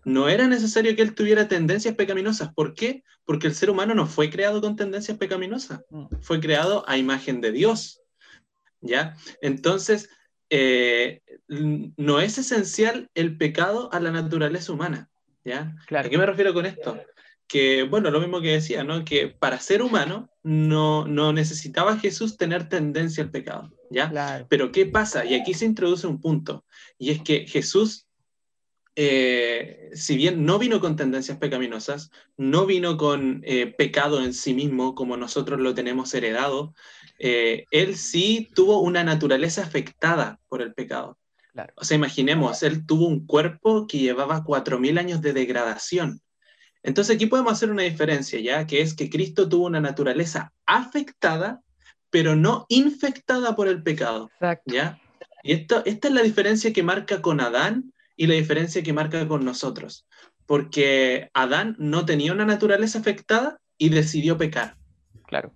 No 0.07 0.31
era 0.31 0.49
necesario 0.49 0.97
que 0.97 1.03
Él 1.03 1.15
tuviera 1.15 1.47
tendencias 1.47 1.95
pecaminosas. 1.95 2.55
¿Por 2.55 2.73
qué? 2.73 3.03
Porque 3.27 3.47
el 3.47 3.55
ser 3.55 3.69
humano 3.69 3.95
no 3.95 4.07
fue 4.07 4.31
creado 4.31 4.63
con 4.63 4.77
tendencias 4.77 5.19
pecaminosas 5.19 5.83
Mm. 5.91 6.07
fue 6.23 6.41
creado 6.41 6.89
a 6.89 6.97
imagen 6.97 7.43
de 7.43 7.53
Dios. 7.53 8.01
¿Ya? 8.81 9.17
Entonces, 9.43 10.09
eh, 10.57 11.21
no 11.49 12.21
es 12.21 12.39
esencial 12.39 13.11
el 13.15 13.37
pecado 13.37 13.93
a 13.93 13.99
la 13.99 14.13
naturaleza 14.13 14.73
humana. 14.73 15.11
¿Ya? 15.45 15.77
Claro. 15.87 16.07
¿A 16.07 16.11
qué 16.11 16.17
me 16.17 16.27
refiero 16.27 16.55
con 16.55 16.65
esto? 16.65 16.99
Que, 17.49 17.83
bueno, 17.83 18.11
lo 18.11 18.21
mismo 18.21 18.41
que 18.41 18.53
decía, 18.53 18.85
¿no? 18.85 19.05
Que 19.05 19.29
para 19.29 19.59
ser 19.59 19.83
humano 19.83 20.31
no, 20.43 21.07
no 21.07 21.33
necesitaba 21.33 21.99
Jesús 21.99 22.37
tener 22.37 22.69
tendencia 22.69 23.25
al 23.25 23.31
pecado. 23.31 23.75
¿Ya? 23.91 24.09
Claro. 24.09 24.47
Pero 24.49 24.71
¿qué 24.71 24.87
pasa? 24.87 25.25
Y 25.25 25.35
aquí 25.35 25.55
se 25.55 25.67
introduce 25.67 26.07
un 26.07 26.21
punto, 26.21 26.65
y 26.99 27.11
es 27.11 27.21
que 27.21 27.47
Jesús, 27.47 28.04
eh, 28.97 29.91
si 29.95 30.17
bien 30.17 30.45
no 30.45 30.59
vino 30.59 30.81
con 30.81 30.95
tendencias 30.95 31.39
pecaminosas, 31.39 32.11
no 32.37 32.65
vino 32.65 32.97
con 32.97 33.43
eh, 33.45 33.67
pecado 33.67 34.23
en 34.23 34.33
sí 34.33 34.55
mismo 34.55 34.95
como 34.95 35.17
nosotros 35.17 35.61
lo 35.61 35.75
tenemos 35.75 36.15
heredado, 36.15 36.75
eh, 37.19 37.67
él 37.71 37.97
sí 37.97 38.51
tuvo 38.55 38.81
una 38.81 39.03
naturaleza 39.03 39.63
afectada 39.63 40.39
por 40.49 40.63
el 40.63 40.75
pecado. 40.75 41.19
Claro. 41.53 41.73
O 41.77 41.85
sea, 41.85 41.97
imaginemos, 41.97 42.63
él 42.63 42.85
tuvo 42.87 43.07
un 43.07 43.27
cuerpo 43.27 43.87
que 43.87 43.99
llevaba 43.99 44.45
4.000 44.45 44.99
años 44.99 45.23
de 45.23 45.33
degradación. 45.33 46.21
Entonces 46.83 47.17
aquí 47.17 47.27
podemos 47.27 47.53
hacer 47.53 47.71
una 47.71 47.83
diferencia, 47.83 48.39
¿ya? 48.41 48.67
Que 48.67 48.83
es 48.83 48.95
que 48.95 49.09
Cristo 49.09 49.49
tuvo 49.49 49.67
una 49.67 49.81
naturaleza 49.81 50.53
afectada, 50.67 51.63
pero 52.11 52.37
no 52.37 52.67
infectada 52.69 53.57
por 53.57 53.69
el 53.69 53.83
pecado. 53.83 54.31
Exacto. 54.35 54.75
¿Ya? 54.75 55.01
Y 55.43 55.53
esto, 55.53 55.83
esta 55.85 56.09
es 56.09 56.15
la 56.15 56.23
diferencia 56.23 56.73
que 56.73 56.83
marca 56.83 57.23
con 57.23 57.41
Adán 57.41 57.94
y 58.17 58.27
la 58.27 58.35
diferencia 58.35 58.83
que 58.83 58.93
marca 58.93 59.27
con 59.27 59.45
nosotros. 59.45 60.07
Porque 60.47 61.31
Adán 61.35 61.77
no 61.79 62.05
tenía 62.05 62.33
una 62.33 62.45
naturaleza 62.45 62.99
afectada 62.99 63.61
y 63.79 63.89
decidió 63.89 64.37
pecar. 64.37 64.77
Claro. 65.27 65.53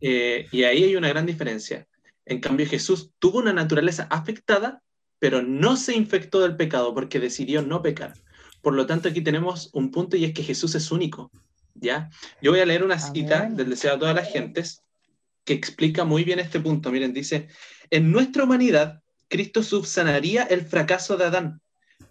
Eh, 0.00 0.46
y 0.52 0.64
ahí 0.64 0.84
hay 0.84 0.96
una 0.96 1.08
gran 1.08 1.26
diferencia. 1.26 1.86
En 2.24 2.40
cambio, 2.40 2.66
Jesús 2.66 3.10
tuvo 3.18 3.38
una 3.38 3.52
naturaleza 3.52 4.06
afectada, 4.10 4.82
pero 5.18 5.42
no 5.42 5.76
se 5.76 5.96
infectó 5.96 6.40
del 6.40 6.56
pecado 6.56 6.94
porque 6.94 7.20
decidió 7.20 7.62
no 7.62 7.82
pecar. 7.82 8.14
Por 8.60 8.74
lo 8.74 8.86
tanto, 8.86 9.08
aquí 9.08 9.22
tenemos 9.22 9.70
un 9.72 9.90
punto 9.90 10.16
y 10.16 10.24
es 10.24 10.32
que 10.32 10.44
Jesús 10.44 10.74
es 10.74 10.92
único. 10.92 11.30
¿ya? 11.74 12.10
Yo 12.40 12.52
voy 12.52 12.60
a 12.60 12.66
leer 12.66 12.84
una 12.84 12.98
cita 12.98 13.48
del 13.50 13.70
deseo 13.70 13.94
a 13.94 13.98
todas 13.98 14.14
las 14.14 14.30
gentes 14.30 14.82
que 15.44 15.54
explica 15.54 16.04
muy 16.04 16.24
bien 16.24 16.38
este 16.38 16.60
punto. 16.60 16.90
Miren, 16.90 17.12
dice, 17.12 17.48
en 17.90 18.12
nuestra 18.12 18.44
humanidad, 18.44 19.02
Cristo 19.28 19.62
subsanaría 19.62 20.44
el 20.44 20.62
fracaso 20.62 21.16
de 21.16 21.24
Adán. 21.24 21.60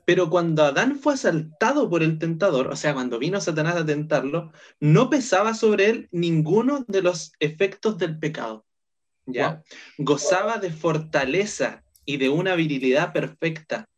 Pero 0.06 0.30
cuando 0.30 0.64
Adán 0.64 0.98
fue 0.98 1.14
asaltado 1.14 1.90
por 1.90 2.04
el 2.04 2.18
tentador, 2.18 2.68
o 2.68 2.76
sea, 2.76 2.94
cuando 2.94 3.20
vino 3.20 3.40
Satanás 3.40 3.76
a 3.76 3.86
tentarlo, 3.86 4.52
no 4.80 5.10
pesaba 5.10 5.54
sobre 5.54 5.90
él 5.90 6.10
ninguno 6.12 6.86
de 6.88 7.02
los 7.02 7.34
efectos 7.40 7.98
del 7.98 8.18
pecado. 8.18 8.66
¿ya? 9.26 9.64
Gozaba 9.98 10.58
de 10.58 10.72
fortaleza 10.72 11.84
y 12.06 12.18
de 12.18 12.30
una 12.30 12.56
virilidad 12.56 13.14
perfecta. 13.14 13.90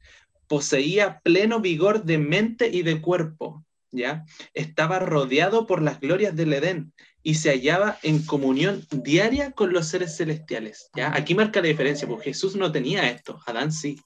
Poseía 0.47 1.19
pleno 1.21 1.61
vigor 1.61 2.03
de 2.03 2.17
mente 2.17 2.69
y 2.69 2.83
de 2.83 3.01
cuerpo. 3.01 3.65
¿ya? 3.91 4.25
Estaba 4.53 4.99
rodeado 4.99 5.65
por 5.67 5.81
las 5.81 5.99
glorias 5.99 6.35
del 6.35 6.53
Edén 6.53 6.93
y 7.21 7.35
se 7.35 7.51
hallaba 7.51 7.97
en 8.03 8.23
comunión 8.25 8.85
diaria 8.91 9.51
con 9.51 9.71
los 9.71 9.87
seres 9.87 10.17
celestiales. 10.17 10.89
¿ya? 10.95 11.15
Aquí 11.15 11.33
marca 11.35 11.61
la 11.61 11.67
diferencia, 11.67 12.07
porque 12.07 12.25
Jesús 12.25 12.55
no 12.55 12.71
tenía 12.71 13.09
esto, 13.09 13.39
Adán 13.45 13.71
sí. 13.71 13.99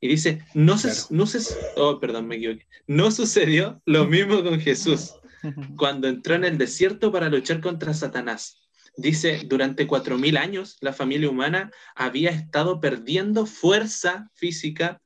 Y 0.00 0.08
dice, 0.08 0.44
no 0.54 0.78
se, 0.78 0.92
no 1.14 1.26
se, 1.26 1.54
oh, 1.76 1.98
perdón, 2.00 2.26
me 2.26 2.36
equivoqué. 2.36 2.66
No 2.86 3.10
sucedió 3.10 3.80
lo 3.86 4.06
mismo 4.06 4.42
con 4.42 4.60
Jesús 4.60 5.14
cuando 5.76 6.08
entró 6.08 6.34
en 6.34 6.44
el 6.44 6.58
desierto 6.58 7.12
para 7.12 7.28
luchar 7.28 7.60
contra 7.60 7.94
Satanás. 7.94 8.60
Dice, 8.96 9.42
durante 9.46 9.86
cuatro 9.86 10.18
mil 10.18 10.36
años 10.36 10.76
la 10.80 10.92
familia 10.92 11.28
humana 11.28 11.70
había 11.96 12.30
estado 12.30 12.80
perdiendo 12.80 13.44
fuerza 13.46 14.30
física, 14.34 15.00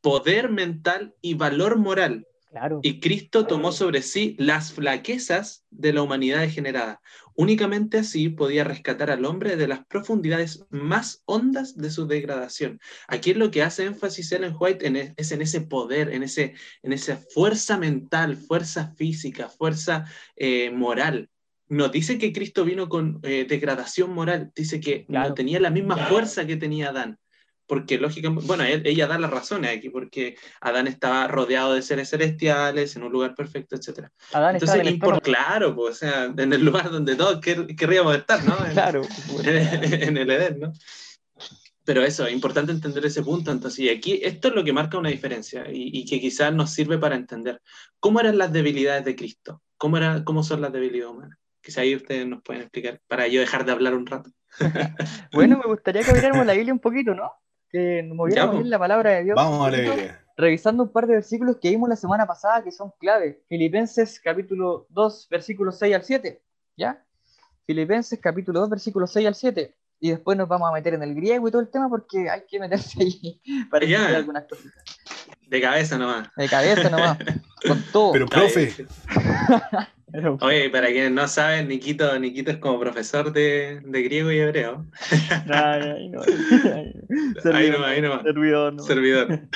poder 0.00 0.50
mental 0.50 1.14
y 1.20 1.34
valor 1.34 1.76
moral 1.78 2.26
y 2.82 3.00
Cristo 3.00 3.46
tomó 3.46 3.72
sobre 3.72 4.02
sí 4.02 4.36
las 4.38 4.72
flaquezas 4.72 5.64
de 5.70 5.92
la 5.92 6.02
humanidad 6.02 6.40
degenerada. 6.40 7.00
Únicamente 7.34 7.98
así 7.98 8.28
podía 8.28 8.64
rescatar 8.64 9.10
al 9.10 9.24
hombre 9.24 9.56
de 9.56 9.68
las 9.68 9.86
profundidades 9.86 10.66
más 10.70 11.22
hondas 11.24 11.76
de 11.76 11.90
su 11.90 12.06
degradación. 12.06 12.78
Aquí 13.08 13.30
es 13.30 13.36
lo 13.36 13.50
que 13.50 13.62
hace 13.62 13.84
énfasis 13.84 14.32
Ellen 14.32 14.54
White 14.58 14.86
e, 14.86 15.14
es 15.16 15.32
en 15.32 15.40
ese 15.40 15.62
poder, 15.62 16.12
en, 16.12 16.22
ese, 16.22 16.54
en 16.82 16.92
esa 16.92 17.16
fuerza 17.16 17.78
mental, 17.78 18.36
fuerza 18.36 18.94
física, 18.96 19.48
fuerza 19.48 20.04
eh, 20.36 20.70
moral. 20.70 21.30
No 21.68 21.88
dice 21.88 22.18
que 22.18 22.34
Cristo 22.34 22.66
vino 22.66 22.90
con 22.90 23.20
eh, 23.22 23.46
degradación 23.48 24.12
moral, 24.12 24.52
dice 24.54 24.78
que 24.78 25.06
no 25.08 25.32
tenía 25.32 25.58
la 25.58 25.70
misma 25.70 25.96
fuerza 25.96 26.46
que 26.46 26.56
tenía 26.56 26.90
Adán 26.90 27.18
porque 27.66 27.98
lógicamente, 27.98 28.46
bueno, 28.46 28.64
ella 28.64 29.06
da 29.06 29.18
las 29.18 29.30
razones 29.30 29.76
aquí, 29.76 29.88
porque 29.88 30.36
Adán 30.60 30.86
estaba 30.86 31.28
rodeado 31.28 31.74
de 31.74 31.82
seres 31.82 32.10
celestiales, 32.10 32.96
en 32.96 33.02
un 33.02 33.12
lugar 33.12 33.34
perfecto, 33.34 33.76
etc. 33.76 34.08
Adán 34.32 34.56
Entonces, 34.56 34.98
por, 34.98 35.22
claro, 35.22 35.74
pues, 35.74 35.96
o 35.96 35.98
sea, 35.98 36.24
en 36.24 36.52
el 36.52 36.64
lugar 36.64 36.90
donde 36.90 37.16
todos 37.16 37.40
querríamos 37.40 38.16
estar, 38.16 38.44
¿no? 38.44 38.56
claro. 38.72 39.02
En, 39.42 40.16
el 40.16 40.30
Edén, 40.30 40.60
¿no? 40.60 40.72
Pero 41.84 42.02
eso, 42.02 42.26
es 42.26 42.32
importante 42.32 42.72
entender 42.72 43.04
ese 43.06 43.22
punto. 43.22 43.50
Entonces, 43.50 43.80
y 43.80 43.88
aquí 43.88 44.20
esto 44.22 44.48
es 44.48 44.54
lo 44.54 44.64
que 44.64 44.72
marca 44.72 44.98
una 44.98 45.08
diferencia 45.08 45.64
y, 45.70 46.04
que 46.04 46.20
quizás 46.20 46.52
nos 46.52 46.70
sirve 46.70 46.98
para 46.98 47.16
entender 47.16 47.60
cómo 47.98 48.20
eran 48.20 48.38
las 48.38 48.52
debilidades 48.52 49.04
de 49.04 49.16
Cristo, 49.16 49.62
cómo, 49.76 49.96
era, 49.96 50.22
cómo 50.24 50.42
son 50.42 50.60
las 50.60 50.72
debilidades 50.72 51.12
humanas. 51.12 51.38
Quizás 51.60 51.78
ahí 51.78 51.96
ustedes 51.96 52.26
nos 52.26 52.42
pueden 52.42 52.62
explicar 52.62 53.00
para 53.06 53.26
yo 53.28 53.40
dejar 53.40 53.64
de 53.64 53.72
hablar 53.72 53.94
un 53.94 54.06
rato. 54.06 54.30
bueno, 55.32 55.58
me 55.58 55.64
gustaría 55.64 56.02
que 56.02 56.10
abriéramos 56.10 56.46
la 56.46 56.52
Biblia 56.52 56.72
un 56.72 56.80
poquito, 56.80 57.14
¿no? 57.14 57.32
Que 57.72 58.02
nos 58.02 58.16
moviéramos 58.16 58.60
en 58.60 58.70
la 58.70 58.78
palabra 58.78 59.10
de 59.10 59.24
Dios. 59.24 59.34
Vamos 59.34 59.66
a 59.66 59.70
leer. 59.70 60.18
Revisando 60.36 60.84
un 60.84 60.92
par 60.92 61.06
de 61.06 61.14
versículos 61.14 61.56
que 61.56 61.70
vimos 61.70 61.88
la 61.88 61.96
semana 61.96 62.26
pasada 62.26 62.62
que 62.62 62.70
son 62.70 62.92
clave. 62.98 63.42
Filipenses 63.48 64.20
capítulo 64.20 64.86
2, 64.90 65.28
versículos 65.30 65.78
6 65.78 65.94
al 65.94 66.04
7. 66.04 66.42
¿Ya? 66.76 67.04
Filipenses 67.66 68.18
capítulo 68.20 68.60
2, 68.60 68.70
versículos 68.70 69.12
6 69.12 69.26
al 69.26 69.34
7. 69.34 69.74
Y 70.00 70.10
después 70.10 70.36
nos 70.36 70.48
vamos 70.48 70.68
a 70.68 70.72
meter 70.72 70.94
en 70.94 71.02
el 71.02 71.14
griego 71.14 71.48
y 71.48 71.50
todo 71.50 71.62
el 71.62 71.70
tema 71.70 71.88
porque 71.88 72.28
hay 72.28 72.42
que 72.46 72.58
meterse 72.60 73.00
ahí 73.00 73.40
para 73.70 73.84
entender 73.84 74.16
algunas 74.16 74.44
cositas. 74.44 74.84
De 75.46 75.60
cabeza 75.60 75.98
nomás. 75.98 76.28
De 76.36 76.48
cabeza 76.48 76.90
nomás. 76.90 77.18
con 77.66 77.82
todo. 77.92 78.12
Pero, 78.12 78.26
profe. 78.26 78.86
Oye, 80.40 80.68
para 80.68 80.88
quienes 80.88 81.10
no 81.12 81.26
saben, 81.26 81.68
Nikito, 81.68 82.18
Nikito 82.18 82.50
es 82.50 82.58
como 82.58 82.78
profesor 82.78 83.32
de, 83.32 83.80
de 83.82 84.02
griego 84.02 84.30
y 84.30 84.38
hebreo. 84.38 84.86
ahí 85.48 86.08
no. 86.10 86.20
Ahí 87.52 87.70
no, 87.70 87.84
ahí 87.84 88.02
no. 88.02 88.22
Servidor. 88.22 88.74
No. 88.74 88.82
Servidor. 88.82 89.48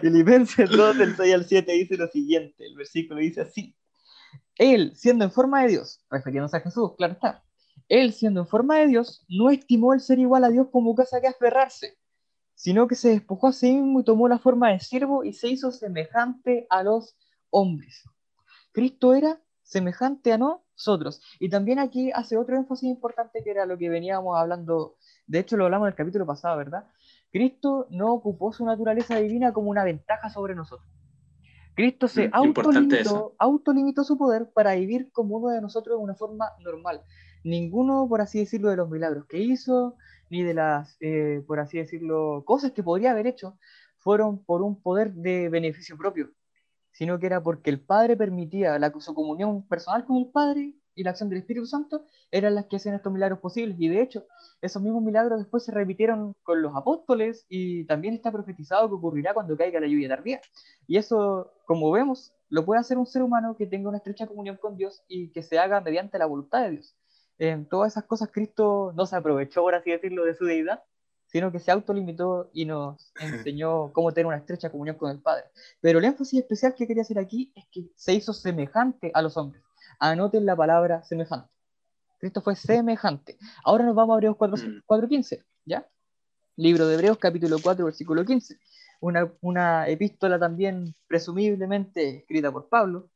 Filipenses 0.00 0.70
2, 0.70 0.98
del 0.98 1.16
6 1.16 1.34
al 1.34 1.44
7 1.44 1.72
dice 1.72 1.96
lo 1.96 2.08
siguiente. 2.08 2.66
El 2.66 2.76
versículo 2.76 3.20
dice 3.20 3.42
así. 3.42 3.76
Él, 4.56 4.92
siendo 4.96 5.24
en 5.24 5.30
forma 5.30 5.62
de 5.62 5.68
Dios, 5.68 6.04
refiriéndose 6.10 6.56
a 6.56 6.60
Jesús, 6.60 6.92
claro 6.96 7.12
está. 7.14 7.44
Él, 7.88 8.12
siendo 8.12 8.40
en 8.40 8.46
forma 8.48 8.78
de 8.78 8.88
Dios, 8.88 9.24
no 9.28 9.50
estimó 9.50 9.94
el 9.94 10.00
ser 10.00 10.18
igual 10.18 10.44
a 10.44 10.50
Dios 10.50 10.66
como 10.72 10.94
cosa 10.94 11.20
que 11.20 11.28
aferrarse, 11.28 11.96
sino 12.54 12.88
que 12.88 12.96
se 12.96 13.10
despojó 13.10 13.48
a 13.48 13.52
sí 13.52 13.72
mismo 13.72 14.00
y 14.00 14.04
tomó 14.04 14.28
la 14.28 14.38
forma 14.38 14.72
de 14.72 14.80
siervo 14.80 15.24
y 15.24 15.32
se 15.32 15.48
hizo 15.48 15.70
semejante 15.70 16.66
a 16.68 16.82
los 16.82 17.16
hombres. 17.50 18.02
Cristo 18.72 19.14
era 19.14 19.40
semejante 19.68 20.32
a 20.32 20.38
nosotros. 20.38 21.20
Y 21.38 21.50
también 21.50 21.78
aquí 21.78 22.10
hace 22.12 22.38
otro 22.38 22.56
énfasis 22.56 22.88
importante 22.88 23.42
que 23.44 23.50
era 23.50 23.66
lo 23.66 23.76
que 23.76 23.90
veníamos 23.90 24.36
hablando, 24.36 24.96
de 25.26 25.40
hecho 25.40 25.56
lo 25.56 25.66
hablamos 25.66 25.86
en 25.86 25.92
el 25.92 25.96
capítulo 25.96 26.26
pasado, 26.26 26.56
¿verdad? 26.56 26.86
Cristo 27.30 27.86
no 27.90 28.14
ocupó 28.14 28.52
su 28.52 28.64
naturaleza 28.64 29.16
divina 29.16 29.52
como 29.52 29.68
una 29.68 29.84
ventaja 29.84 30.30
sobre 30.30 30.54
nosotros. 30.54 30.88
Cristo 31.74 32.08
se 32.08 32.28
mm, 32.28 32.30
autolimitó, 32.32 33.34
autolimitó 33.38 34.04
su 34.04 34.16
poder 34.16 34.50
para 34.52 34.74
vivir 34.74 35.12
como 35.12 35.36
uno 35.36 35.50
de 35.50 35.60
nosotros 35.60 35.98
de 35.98 36.02
una 36.02 36.14
forma 36.14 36.50
normal. 36.60 37.02
Ninguno, 37.44 38.06
por 38.08 38.22
así 38.22 38.38
decirlo, 38.38 38.70
de 38.70 38.76
los 38.76 38.88
milagros 38.88 39.26
que 39.26 39.38
hizo, 39.38 39.96
ni 40.30 40.42
de 40.42 40.54
las, 40.54 40.96
eh, 41.00 41.44
por 41.46 41.60
así 41.60 41.76
decirlo, 41.76 42.42
cosas 42.46 42.72
que 42.72 42.82
podría 42.82 43.10
haber 43.10 43.26
hecho, 43.26 43.58
fueron 43.98 44.42
por 44.44 44.62
un 44.62 44.80
poder 44.80 45.12
de 45.12 45.50
beneficio 45.50 45.98
propio 45.98 46.30
sino 46.98 47.20
que 47.20 47.26
era 47.26 47.40
porque 47.40 47.70
el 47.70 47.80
Padre 47.80 48.16
permitía 48.16 48.76
la, 48.76 48.92
su 48.98 49.14
comunión 49.14 49.62
personal 49.68 50.04
con 50.04 50.16
el 50.16 50.26
Padre 50.26 50.74
y 50.96 51.04
la 51.04 51.10
acción 51.10 51.28
del 51.28 51.38
Espíritu 51.38 51.64
Santo 51.64 52.04
eran 52.32 52.56
las 52.56 52.66
que 52.66 52.74
hacían 52.74 52.96
estos 52.96 53.12
milagros 53.12 53.38
posibles. 53.38 53.76
Y 53.78 53.86
de 53.86 54.02
hecho, 54.02 54.26
esos 54.60 54.82
mismos 54.82 55.04
milagros 55.04 55.38
después 55.38 55.64
se 55.64 55.70
repitieron 55.70 56.34
con 56.42 56.60
los 56.60 56.74
apóstoles 56.74 57.46
y 57.48 57.84
también 57.84 58.14
está 58.14 58.32
profetizado 58.32 58.88
que 58.88 58.96
ocurrirá 58.96 59.32
cuando 59.32 59.56
caiga 59.56 59.78
la 59.78 59.86
lluvia 59.86 60.08
tardía. 60.08 60.40
Y 60.88 60.96
eso, 60.96 61.52
como 61.66 61.88
vemos, 61.92 62.32
lo 62.48 62.64
puede 62.64 62.80
hacer 62.80 62.98
un 62.98 63.06
ser 63.06 63.22
humano 63.22 63.54
que 63.56 63.68
tenga 63.68 63.90
una 63.90 63.98
estrecha 63.98 64.26
comunión 64.26 64.56
con 64.56 64.76
Dios 64.76 65.04
y 65.06 65.30
que 65.30 65.44
se 65.44 65.56
haga 65.56 65.80
mediante 65.80 66.18
la 66.18 66.26
voluntad 66.26 66.64
de 66.64 66.70
Dios. 66.70 66.96
En 67.38 67.68
todas 67.68 67.92
esas 67.92 68.06
cosas 68.06 68.30
Cristo 68.32 68.92
no 68.96 69.06
se 69.06 69.14
aprovechó, 69.14 69.62
por 69.62 69.76
así 69.76 69.92
decirlo, 69.92 70.24
de 70.24 70.34
su 70.34 70.46
deidad, 70.46 70.82
sino 71.28 71.52
que 71.52 71.60
se 71.60 71.70
autolimitó 71.70 72.50
y 72.52 72.64
nos 72.64 73.12
enseñó 73.20 73.92
cómo 73.92 74.12
tener 74.12 74.26
una 74.26 74.38
estrecha 74.38 74.70
comunión 74.70 74.96
con 74.96 75.10
el 75.10 75.20
Padre. 75.20 75.44
Pero 75.80 75.98
el 75.98 76.04
énfasis 76.04 76.40
especial 76.40 76.74
que 76.74 76.86
quería 76.86 77.02
hacer 77.02 77.18
aquí 77.18 77.52
es 77.54 77.64
que 77.70 77.90
se 77.94 78.14
hizo 78.14 78.32
semejante 78.32 79.10
a 79.14 79.22
los 79.22 79.36
hombres. 79.36 79.62
Anoten 80.00 80.46
la 80.46 80.56
palabra 80.56 81.02
semejante. 81.04 81.50
Cristo 82.18 82.40
fue 82.40 82.56
semejante. 82.56 83.36
Ahora 83.64 83.84
nos 83.84 83.94
vamos 83.94 84.14
a 84.14 84.16
Hebreos 84.16 84.36
4.15, 84.36 85.44
¿ya? 85.64 85.88
Libro 86.56 86.86
de 86.88 86.94
Hebreos, 86.94 87.18
capítulo 87.18 87.58
4, 87.62 87.84
versículo 87.84 88.24
15. 88.24 88.58
Una, 89.00 89.32
una 89.40 89.86
epístola 89.86 90.38
también 90.38 90.94
presumiblemente 91.06 92.18
escrita 92.18 92.50
por 92.50 92.68
Pablo. 92.68 93.10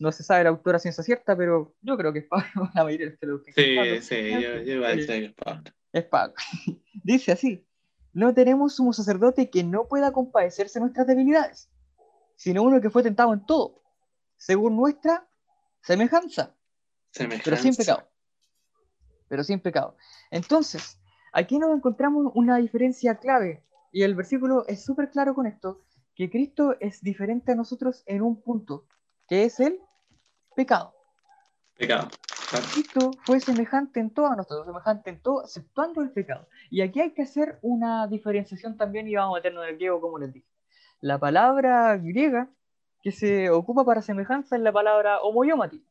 No 0.00 0.10
se 0.10 0.24
sabe 0.24 0.44
la 0.44 0.50
autora 0.50 0.80
ciencia 0.80 1.04
cierta, 1.04 1.36
pero 1.36 1.74
yo 1.80 1.96
creo 1.96 2.12
que 2.12 2.20
es 2.20 2.26
Pablo, 2.26 2.46
la 2.74 2.82
mayoría 2.82 3.06
de 3.06 3.12
los 3.12 3.20
que 3.20 3.26
lo 3.26 3.38
Sí, 3.54 4.00
sí, 4.02 4.30
yo, 4.32 4.62
yo 4.62 4.74
iba 4.74 4.88
a 4.88 4.90
decir 4.90 5.06
que 5.06 5.24
es 5.26 5.34
Pablo. 5.34 5.62
Es. 5.98 6.34
Dice 7.04 7.32
así, 7.32 7.66
no 8.12 8.34
tenemos 8.34 8.80
un 8.80 8.92
sacerdote 8.92 9.50
que 9.50 9.64
no 9.64 9.86
pueda 9.86 10.12
compadecerse 10.12 10.80
nuestras 10.80 11.06
debilidades, 11.06 11.70
sino 12.36 12.62
uno 12.62 12.80
que 12.80 12.90
fue 12.90 13.02
tentado 13.02 13.32
en 13.32 13.44
todo, 13.46 13.82
según 14.36 14.76
nuestra 14.76 15.28
semejanza, 15.82 16.54
pero 17.44 17.56
sin 17.56 17.74
pecado. 17.74 18.08
Pero 19.28 19.44
sin 19.44 19.60
pecado. 19.60 19.96
Entonces, 20.30 20.98
aquí 21.32 21.58
nos 21.58 21.74
encontramos 21.74 22.32
una 22.34 22.56
diferencia 22.56 23.18
clave, 23.18 23.64
y 23.92 24.02
el 24.02 24.14
versículo 24.14 24.66
es 24.66 24.84
súper 24.84 25.10
claro 25.10 25.34
con 25.34 25.46
esto, 25.46 25.82
que 26.14 26.30
Cristo 26.30 26.76
es 26.80 27.00
diferente 27.02 27.52
a 27.52 27.54
nosotros 27.54 28.02
en 28.06 28.22
un 28.22 28.42
punto, 28.42 28.86
que 29.28 29.44
es 29.44 29.60
el 29.60 29.80
pecado. 30.56 30.94
Pecado. 31.76 32.08
Cristo 32.72 33.10
fue 33.24 33.40
semejante 33.40 34.00
en 34.00 34.10
todo 34.10 34.28
a 34.28 34.36
nosotros, 34.36 34.66
semejante 34.66 35.10
en 35.10 35.20
todo, 35.20 35.44
aceptando 35.44 36.00
el 36.00 36.10
pecado. 36.10 36.48
Y 36.70 36.80
aquí 36.80 37.00
hay 37.00 37.10
que 37.10 37.22
hacer 37.22 37.58
una 37.60 38.06
diferenciación 38.06 38.76
también 38.76 39.06
y 39.06 39.14
vamos 39.14 39.34
a 39.34 39.38
meternos 39.38 39.64
en 39.64 39.70
el 39.70 39.76
griego, 39.76 40.00
como 40.00 40.18
les 40.18 40.32
dije. 40.32 40.46
La 41.00 41.18
palabra 41.18 41.96
griega 41.98 42.48
que 43.02 43.12
se 43.12 43.50
ocupa 43.50 43.84
para 43.84 44.02
semejanza 44.02 44.56
es 44.56 44.62
la 44.62 44.72
palabra 44.72 45.20
homoiomati. 45.20 45.84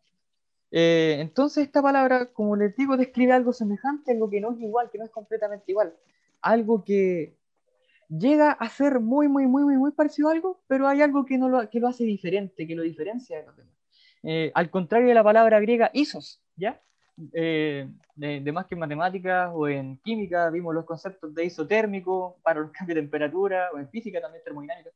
Eh, 0.71 1.17
entonces 1.19 1.65
esta 1.65 1.81
palabra, 1.81 2.25
como 2.33 2.55
les 2.55 2.75
digo, 2.75 2.97
describe 2.97 3.33
algo 3.33 3.53
semejante, 3.53 4.11
algo 4.11 4.29
que 4.29 4.41
no 4.41 4.51
es 4.51 4.59
igual, 4.59 4.89
que 4.89 4.97
no 4.97 5.05
es 5.05 5.11
completamente 5.11 5.71
igual, 5.71 5.93
algo 6.41 6.83
que 6.83 7.37
llega 8.09 8.51
a 8.51 8.69
ser 8.69 8.99
muy, 8.99 9.27
muy, 9.27 9.47
muy, 9.47 9.63
muy, 9.63 9.77
muy 9.77 9.91
parecido 9.91 10.29
a 10.29 10.31
algo, 10.31 10.59
pero 10.67 10.87
hay 10.87 11.01
algo 11.01 11.25
que, 11.25 11.37
no 11.37 11.49
lo, 11.49 11.69
que 11.69 11.79
lo 11.79 11.87
hace 11.87 12.03
diferente, 12.03 12.67
que 12.67 12.75
lo 12.75 12.81
diferencia 12.81 13.37
de 13.37 13.45
los 13.45 13.55
demás. 13.55 13.73
Eh, 14.23 14.51
al 14.55 14.69
contrario 14.69 15.07
de 15.07 15.13
la 15.13 15.23
palabra 15.23 15.59
griega 15.59 15.91
isos, 15.93 16.41
¿ya? 16.57 16.81
Eh, 17.33 17.89
de, 18.15 18.51
más 18.51 18.67
que 18.67 18.75
en 18.75 18.79
matemáticas 18.79 19.49
o 19.53 19.67
en 19.67 19.97
química 19.97 20.51
vimos 20.51 20.75
los 20.75 20.85
conceptos 20.85 21.33
de 21.33 21.45
isotérmico 21.45 22.37
para 22.43 22.59
los 22.59 22.71
cambios 22.73 22.95
de 22.95 23.01
temperatura, 23.01 23.69
o 23.73 23.79
en 23.79 23.89
física 23.89 24.21
también 24.21 24.43
termodinámica, 24.43 24.91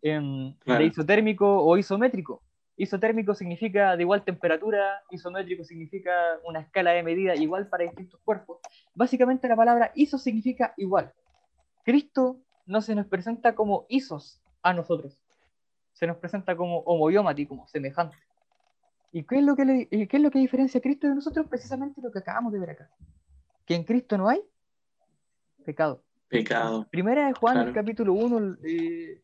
de 0.00 0.84
isotérmico 0.84 1.64
o 1.64 1.76
isométrico. 1.76 2.42
Isotérmico 2.78 3.34
significa 3.34 3.96
de 3.96 4.02
igual 4.02 4.22
temperatura, 4.22 5.02
isométrico 5.10 5.64
significa 5.64 6.12
una 6.44 6.60
escala 6.60 6.90
de 6.90 7.02
medida 7.02 7.34
igual 7.34 7.68
para 7.68 7.84
distintos 7.84 8.20
cuerpos. 8.22 8.58
Básicamente 8.94 9.48
la 9.48 9.56
palabra 9.56 9.92
iso 9.94 10.18
significa 10.18 10.74
igual. 10.76 11.12
Cristo 11.84 12.38
no 12.66 12.82
se 12.82 12.94
nos 12.94 13.06
presenta 13.06 13.54
como 13.54 13.86
isos 13.88 14.42
a 14.62 14.74
nosotros, 14.74 15.18
se 15.92 16.06
nos 16.06 16.18
presenta 16.18 16.56
como 16.56 16.80
homoiomati, 16.80 17.46
como 17.46 17.66
semejante. 17.66 18.16
¿Y 19.16 19.24
qué 19.24 19.38
es, 19.38 19.42
lo 19.42 19.56
que 19.56 19.88
qué 19.88 20.16
es 20.18 20.22
lo 20.22 20.30
que 20.30 20.38
diferencia 20.38 20.76
a 20.76 20.82
Cristo 20.82 21.08
de 21.08 21.14
nosotros? 21.14 21.46
Precisamente 21.48 22.02
lo 22.02 22.12
que 22.12 22.18
acabamos 22.18 22.52
de 22.52 22.58
ver 22.58 22.68
acá. 22.68 22.90
Que 23.64 23.74
en 23.74 23.82
Cristo 23.84 24.18
no 24.18 24.28
hay 24.28 24.42
pecado. 25.64 26.04
Pecado. 26.28 26.86
Primera 26.90 27.28
de 27.28 27.32
Juan, 27.32 27.66
el 27.66 27.72
capítulo 27.72 28.12
1, 28.12 28.58
eh, 28.62 29.22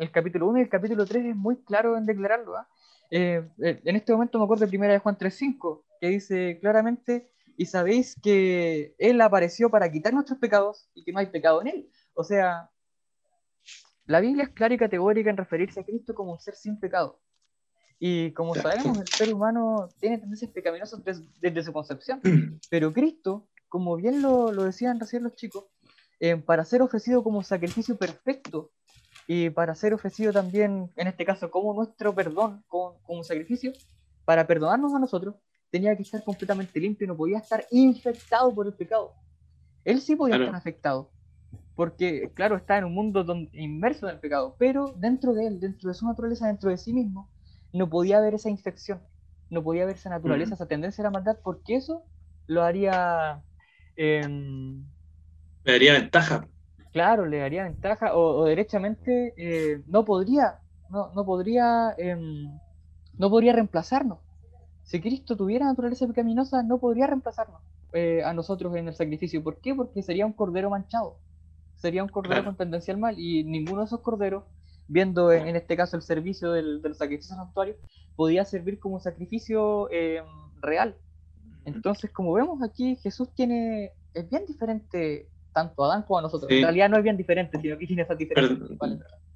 el 0.00 0.10
capítulo 0.10 0.48
1 0.48 0.58
y 0.58 0.62
el 0.62 0.68
capítulo 0.68 1.06
3 1.06 1.26
es 1.26 1.36
muy 1.36 1.62
claro 1.62 1.96
en 1.96 2.06
declararlo. 2.06 2.56
¿ah? 2.56 2.66
Eh, 3.08 3.48
eh, 3.62 3.80
en 3.84 3.94
este 3.94 4.12
momento 4.12 4.36
me 4.36 4.46
acuerdo 4.46 4.64
de 4.64 4.70
Primera 4.70 4.94
de 4.94 4.98
Juan 4.98 5.16
3.5, 5.16 5.84
que 6.00 6.08
dice 6.08 6.58
claramente, 6.60 7.30
y 7.56 7.66
sabéis 7.66 8.16
que 8.20 8.96
Él 8.98 9.20
apareció 9.20 9.70
para 9.70 9.92
quitar 9.92 10.12
nuestros 10.12 10.40
pecados 10.40 10.90
y 10.92 11.04
que 11.04 11.12
no 11.12 11.20
hay 11.20 11.26
pecado 11.26 11.60
en 11.62 11.68
Él. 11.68 11.88
O 12.14 12.24
sea, 12.24 12.68
la 14.06 14.18
Biblia 14.18 14.42
es 14.42 14.50
clara 14.50 14.74
y 14.74 14.78
categórica 14.78 15.30
en 15.30 15.36
referirse 15.36 15.78
a 15.78 15.84
Cristo 15.84 16.16
como 16.16 16.32
un 16.32 16.40
ser 16.40 16.56
sin 16.56 16.80
pecado. 16.80 17.20
Y 18.06 18.32
como 18.32 18.54
sabemos, 18.54 18.98
el 18.98 19.08
ser 19.08 19.32
humano 19.32 19.88
tiene 19.98 20.18
tendencias 20.18 20.50
pecaminosas 20.50 21.02
desde, 21.40 21.62
su 21.62 21.72
concepción. 21.72 22.20
Pero 22.70 22.92
Cristo, 22.92 23.48
como 23.66 23.96
bien 23.96 24.20
lo, 24.20 24.52
lo 24.52 24.64
decían 24.64 25.00
recién 25.00 25.22
los 25.22 25.34
chicos, 25.36 25.64
eh, 26.20 26.36
para 26.36 26.66
ser 26.66 26.82
ofrecido 26.82 27.24
como 27.24 27.42
sacrificio 27.42 27.96
perfecto 27.96 28.72
y 29.26 29.48
para 29.48 29.74
ser 29.74 29.94
ofrecido 29.94 30.34
también, 30.34 30.92
en 30.96 31.06
este 31.06 31.24
caso, 31.24 31.50
como 31.50 31.72
nuestro 31.72 32.14
perdón, 32.14 32.62
como, 32.68 33.00
como 33.04 33.24
sacrificio, 33.24 33.72
para 34.26 34.46
perdonarnos 34.46 34.92
a 34.92 34.98
nosotros, 34.98 35.36
tenía 35.70 35.96
que 35.96 36.02
estar 36.02 36.22
completamente 36.22 36.78
limpio 36.78 37.06
no 37.06 37.16
podía 37.16 37.38
estar 37.38 37.64
infectado 37.70 38.54
por 38.54 38.66
el 38.66 38.74
pecado. 38.74 39.14
Él 39.82 40.02
sí 40.02 40.14
podía 40.14 40.36
estar 40.36 40.54
afectado, 40.54 41.10
porque, 41.74 42.30
claro, 42.34 42.56
está 42.56 42.76
en 42.76 42.84
un 42.84 42.92
mundo 42.92 43.24
donde, 43.24 43.48
inmerso 43.58 44.06
en 44.06 44.16
el 44.16 44.20
pecado, 44.20 44.56
pero 44.58 44.92
dentro 44.98 45.32
de 45.32 45.46
él, 45.46 45.58
dentro 45.58 45.88
de 45.88 45.94
su 45.94 46.06
naturaleza, 46.06 46.48
dentro 46.48 46.68
de 46.68 46.76
sí 46.76 46.92
mismo, 46.92 47.30
no 47.74 47.90
podía 47.90 48.18
haber 48.18 48.34
esa 48.34 48.48
infección, 48.48 49.00
no 49.50 49.62
podía 49.62 49.82
haber 49.82 49.96
esa 49.96 50.08
naturaleza, 50.08 50.54
esa 50.54 50.66
tendencia 50.66 51.02
a 51.02 51.06
la 51.06 51.10
maldad, 51.10 51.38
porque 51.42 51.76
eso 51.76 52.04
lo 52.46 52.62
haría... 52.62 53.42
Em, 53.96 54.84
le 55.64 55.72
daría 55.72 55.92
ventaja. 55.94 56.48
Claro, 56.92 57.26
le 57.26 57.38
daría 57.38 57.64
ventaja, 57.64 58.16
o, 58.16 58.44
derechamente 58.44 59.34
eh, 59.36 59.82
no 59.88 60.04
podría, 60.04 60.60
no, 60.88 61.12
no 61.14 61.26
podría, 61.26 61.94
em, 61.98 62.46
no 63.18 63.28
podría 63.28 63.52
reemplazarnos. 63.52 64.20
Si 64.84 65.00
Cristo 65.00 65.36
tuviera 65.36 65.66
naturaleza 65.66 66.06
pecaminosa, 66.06 66.62
no 66.62 66.78
podría 66.78 67.08
reemplazarnos 67.08 67.60
eh, 67.92 68.22
a 68.22 68.32
nosotros 68.34 68.76
en 68.76 68.86
el 68.86 68.94
sacrificio. 68.94 69.42
¿Por 69.42 69.60
qué? 69.60 69.74
Porque 69.74 70.02
sería 70.02 70.26
un 70.26 70.32
cordero 70.32 70.70
manchado. 70.70 71.18
Sería 71.74 72.02
un 72.02 72.08
cordero 72.08 72.44
con 72.44 72.56
tendencia 72.56 72.94
al 72.94 73.00
mal. 73.00 73.18
Y 73.18 73.44
ninguno 73.44 73.80
de 73.80 73.86
esos 73.86 74.00
corderos, 74.00 74.44
viendo 74.88 75.32
en, 75.32 75.56
este 75.56 75.76
caso 75.76 75.96
el 75.96 76.02
servicio 76.02 76.52
del, 76.52 76.82
del 76.82 76.94
sacrificio 76.94 77.36
santuario, 77.36 77.76
podía 78.16 78.44
servir 78.44 78.78
como 78.78 79.00
sacrificio 79.00 79.88
em, 79.90 80.24
real. 80.60 80.94
Entonces, 81.64 82.10
como 82.10 82.32
vemos 82.34 82.62
aquí, 82.62 82.96
Jesús 82.96 83.28
tiene, 83.34 83.92
es 84.12 84.28
bien 84.28 84.44
diferente 84.46 85.28
tanto 85.52 85.84
a 85.84 85.86
Adán 85.86 86.02
como 86.02 86.18
a 86.18 86.22
nosotros. 86.22 86.50
En 86.50 86.62
realidad 86.62 86.90
no 86.90 86.98
es 86.98 87.02
bien 87.02 87.16
diferente, 87.16 87.58
sino 87.60 87.78
que 87.78 87.86
tiene 87.86 88.02
esa 88.02 88.14
diferencia. 88.14 88.76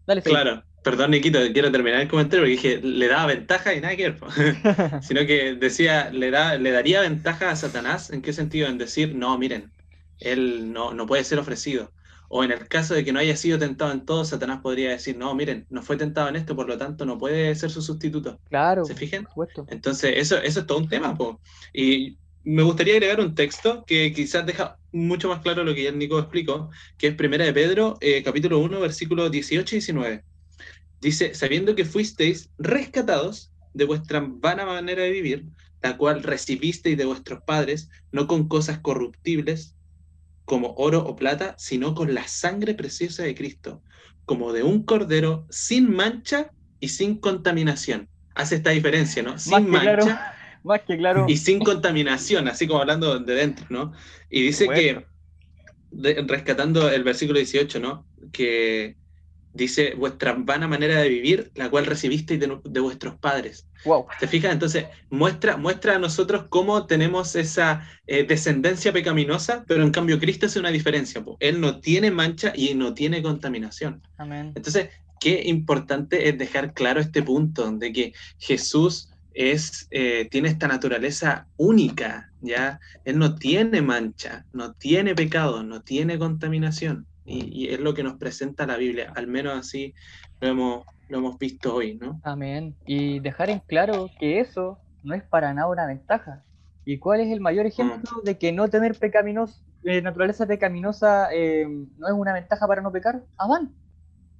Dale, 0.06 0.22
claro, 0.22 0.62
perdón 0.82 1.10
Nikito, 1.10 1.38
quiero 1.52 1.70
terminar 1.70 2.00
el 2.00 2.08
comentario 2.08 2.40
porque 2.42 2.52
dije, 2.52 2.80
le 2.82 3.08
daba 3.08 3.26
ventaja 3.26 3.74
y 3.74 3.80
nada 3.82 3.94
que 3.94 4.10
ver, 4.10 5.02
sino 5.02 5.26
que 5.26 5.54
decía, 5.54 6.08
le, 6.10 6.30
da, 6.30 6.56
le 6.56 6.70
daría 6.70 7.02
ventaja 7.02 7.50
a 7.50 7.56
Satanás, 7.56 8.10
¿en 8.10 8.22
qué 8.22 8.32
sentido? 8.32 8.68
En 8.68 8.78
decir, 8.78 9.14
no, 9.14 9.36
miren, 9.36 9.70
él 10.18 10.72
no, 10.72 10.94
no 10.94 11.06
puede 11.06 11.24
ser 11.24 11.38
ofrecido. 11.38 11.92
O 12.28 12.44
en 12.44 12.52
el 12.52 12.68
caso 12.68 12.94
de 12.94 13.04
que 13.04 13.12
no 13.12 13.20
haya 13.20 13.36
sido 13.36 13.58
tentado 13.58 13.90
en 13.92 14.04
todo, 14.04 14.24
Satanás 14.24 14.60
podría 14.62 14.90
decir, 14.90 15.16
no, 15.16 15.34
miren, 15.34 15.66
no 15.70 15.82
fue 15.82 15.96
tentado 15.96 16.28
en 16.28 16.36
esto, 16.36 16.54
por 16.54 16.68
lo 16.68 16.76
tanto 16.76 17.06
no 17.06 17.18
puede 17.18 17.54
ser 17.54 17.70
su 17.70 17.80
sustituto. 17.80 18.38
Claro. 18.50 18.84
¿Se 18.84 18.94
fijan? 18.94 19.26
Entonces, 19.68 20.12
eso, 20.16 20.36
eso 20.36 20.60
es 20.60 20.66
todo 20.66 20.78
un 20.78 20.88
tema. 20.88 21.16
Po. 21.16 21.40
Y 21.72 22.18
me 22.44 22.62
gustaría 22.62 22.94
agregar 22.94 23.20
un 23.20 23.34
texto 23.34 23.84
que 23.86 24.12
quizás 24.12 24.46
deja 24.46 24.78
mucho 24.92 25.28
más 25.28 25.40
claro 25.40 25.64
lo 25.64 25.74
que 25.74 25.84
ya 25.84 25.92
Nico 25.92 26.18
explicó, 26.18 26.70
que 26.96 27.08
es 27.08 27.14
Primera 27.14 27.44
de 27.44 27.52
Pedro, 27.52 27.96
eh, 28.00 28.22
capítulo 28.22 28.58
1, 28.58 28.80
versículos 28.80 29.30
18 29.30 29.76
y 29.76 29.78
19. 29.78 30.24
Dice, 31.00 31.34
sabiendo 31.34 31.74
que 31.74 31.84
fuisteis 31.84 32.50
rescatados 32.58 33.52
de 33.74 33.84
vuestra 33.84 34.26
vana 34.26 34.66
manera 34.66 35.02
de 35.02 35.10
vivir, 35.10 35.46
la 35.82 35.96
cual 35.96 36.22
recibisteis 36.22 36.96
de 36.96 37.04
vuestros 37.04 37.42
padres, 37.42 37.90
no 38.12 38.26
con 38.26 38.48
cosas 38.48 38.78
corruptibles, 38.80 39.76
como 40.48 40.74
oro 40.78 41.04
o 41.04 41.14
plata, 41.14 41.54
sino 41.58 41.94
con 41.94 42.14
la 42.14 42.26
sangre 42.26 42.72
preciosa 42.74 43.22
de 43.22 43.34
Cristo, 43.34 43.82
como 44.24 44.54
de 44.54 44.62
un 44.62 44.82
cordero 44.82 45.46
sin 45.50 45.94
mancha 45.94 46.50
y 46.80 46.88
sin 46.88 47.18
contaminación. 47.18 48.08
Hace 48.34 48.56
esta 48.56 48.70
diferencia, 48.70 49.22
¿no? 49.22 49.38
Sin 49.38 49.68
mancha 49.68 50.34
más 50.64 50.80
que 50.82 50.96
claro. 50.96 51.26
Y 51.28 51.36
sin 51.36 51.60
contaminación, 51.60 52.48
así 52.48 52.66
como 52.66 52.80
hablando 52.80 53.18
de 53.18 53.34
dentro, 53.34 53.66
¿no? 53.68 53.92
Y 54.30 54.42
dice 54.42 54.68
que, 54.68 55.04
rescatando 56.26 56.90
el 56.90 57.04
versículo 57.04 57.38
18, 57.38 57.78
¿no? 57.78 58.06
Que 58.32 58.96
dice 59.52 59.94
vuestra 59.94 60.34
vana 60.38 60.68
manera 60.68 61.00
de 61.00 61.08
vivir, 61.08 61.50
la 61.54 61.70
cual 61.70 61.86
recibisteis 61.86 62.40
de, 62.40 62.80
vuestros 62.80 63.16
padres. 63.16 63.66
Wow. 63.84 64.06
¿Te 64.18 64.26
fijas? 64.26 64.52
Entonces, 64.52 64.86
muestra, 65.10 65.56
muestra 65.56 65.96
a 65.96 65.98
nosotros 65.98 66.46
cómo 66.48 66.86
tenemos 66.86 67.34
esa 67.36 67.88
eh, 68.06 68.24
descendencia 68.24 68.92
pecaminosa, 68.92 69.64
pero 69.66 69.82
en 69.82 69.90
cambio 69.90 70.18
Cristo 70.18 70.46
hace 70.46 70.60
una 70.60 70.70
diferencia. 70.70 71.24
Él 71.40 71.60
no 71.60 71.80
tiene 71.80 72.10
mancha 72.10 72.52
y 72.54 72.74
no 72.74 72.94
tiene 72.94 73.22
contaminación. 73.22 74.02
Amén. 74.16 74.52
Entonces, 74.54 74.88
qué 75.20 75.42
importante 75.46 76.28
es 76.28 76.38
dejar 76.38 76.74
claro 76.74 77.00
este 77.00 77.22
punto 77.22 77.70
de 77.72 77.92
que 77.92 78.12
Jesús 78.38 79.10
es, 79.34 79.86
eh, 79.90 80.28
tiene 80.30 80.48
esta 80.48 80.66
naturaleza 80.66 81.46
única, 81.56 82.32
¿ya? 82.40 82.80
Él 83.04 83.18
no 83.18 83.36
tiene 83.36 83.82
mancha, 83.82 84.46
no 84.52 84.72
tiene 84.72 85.14
pecado, 85.14 85.62
no 85.62 85.82
tiene 85.82 86.18
contaminación. 86.18 87.06
Y, 87.28 87.68
es 87.68 87.80
lo 87.80 87.94
que 87.94 88.02
nos 88.02 88.14
presenta 88.14 88.66
la 88.66 88.76
Biblia, 88.76 89.12
al 89.14 89.26
menos 89.26 89.58
así 89.58 89.94
lo 90.40 90.48
hemos, 90.48 90.86
lo 91.08 91.18
hemos 91.18 91.38
visto 91.38 91.74
hoy, 91.74 91.96
¿no? 91.96 92.20
Amén. 92.24 92.74
Y 92.86 93.20
dejar 93.20 93.50
en 93.50 93.60
claro 93.60 94.08
que 94.18 94.40
eso 94.40 94.78
no 95.02 95.14
es 95.14 95.22
para 95.22 95.52
nada 95.52 95.68
una 95.68 95.86
ventaja. 95.86 96.42
¿Y 96.84 96.98
cuál 96.98 97.20
es 97.20 97.30
el 97.30 97.40
mayor 97.40 97.66
ejemplo 97.66 98.10
mm. 98.22 98.24
de 98.24 98.38
que 98.38 98.52
no 98.52 98.68
tener 98.68 98.98
pecaminos, 98.98 99.62
eh, 99.84 100.00
naturaleza 100.00 100.46
pecaminosa 100.46 101.28
eh, 101.32 101.66
no 101.98 102.08
es 102.08 102.14
una 102.14 102.32
ventaja 102.32 102.66
para 102.66 102.80
no 102.80 102.90
pecar? 102.90 103.22
Adán. 103.36 103.74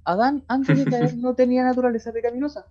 Adán 0.03 0.43
antes 0.47 0.77
de 0.77 0.85
caer 0.85 1.15
no 1.17 1.35
tenía 1.35 1.63
naturaleza 1.63 2.11
pecaminosa 2.11 2.65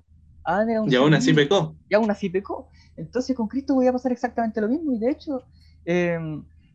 y 0.87 0.95
aún 0.95 1.15
así 1.15 1.35
pecó. 1.35 1.77
Y 1.89 1.95
aún 1.95 2.11
así 2.11 2.31
pecó. 2.31 2.69
Entonces 2.97 3.37
con 3.37 3.49
Cristo 3.49 3.75
voy 3.75 3.87
a 3.87 3.93
pasar 3.93 4.13
exactamente 4.13 4.61
lo 4.61 4.69
mismo. 4.69 4.93
Y 4.93 4.99
de 4.99 5.11
hecho, 5.11 5.43
eh, 5.85 6.19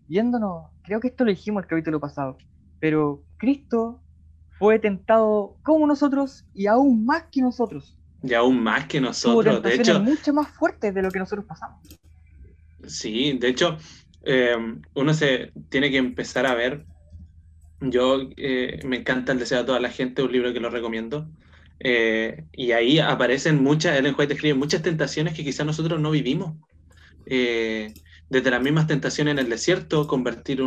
yéndonos, 0.08 0.68
creo 0.84 1.00
que 1.00 1.08
esto 1.08 1.24
lo 1.24 1.32
dijimos 1.32 1.64
el 1.64 1.70
capítulo 1.70 2.00
pasado, 2.00 2.38
pero 2.84 3.24
Cristo 3.38 4.02
fue 4.60 4.78
tentado 4.78 5.56
como 5.64 5.88
nosotros 5.88 6.44
y 6.54 6.68
aún 6.68 7.06
más 7.06 7.24
que 7.32 7.40
nosotros. 7.40 7.98
Y 8.22 8.34
aún 8.34 8.62
más 8.62 8.88
que 8.88 9.00
nosotros, 9.00 9.64
de 9.64 9.76
hecho. 9.76 10.02
mucho 10.02 10.34
más 10.34 10.50
fuertes 10.50 10.94
de 10.94 11.02
lo 11.02 11.10
que 11.10 11.20
nosotros 11.20 11.46
pasamos. 11.46 11.80
Sí, 12.86 13.38
de 13.40 13.48
hecho, 13.48 13.78
eh, 14.24 14.58
uno 14.96 15.14
se 15.14 15.54
tiene 15.70 15.92
que 15.92 15.96
empezar 15.96 16.46
a 16.46 16.56
ver. 16.56 16.86
Yo 17.80 18.30
eh, 18.36 18.82
me 18.84 18.98
encanta 18.98 19.32
el 19.32 19.40
deseo 19.40 19.62
a 19.62 19.66
toda 19.66 19.80
la 19.80 19.90
gente, 19.90 20.22
un 20.22 20.34
libro 20.34 20.52
que 20.52 20.60
lo 20.60 20.70
recomiendo. 20.70 21.30
Eh, 21.80 22.44
y 22.52 22.74
ahí 22.74 23.00
aparecen 23.00 23.64
muchas, 23.64 23.98
Ellen 23.98 24.16
White 24.18 24.34
escribe 24.34 24.56
muchas 24.56 24.82
tentaciones 24.82 25.36
que 25.36 25.46
quizás 25.46 25.66
nosotros 25.66 26.02
no 26.02 26.12
vivimos. 26.12 26.58
Eh, 27.28 27.94
desde 28.30 28.52
las 28.52 28.62
mismas 28.62 28.88
tentaciones 28.88 29.32
en 29.32 29.40
el 29.40 29.50
desierto, 29.50 30.06
convertir 30.06 30.62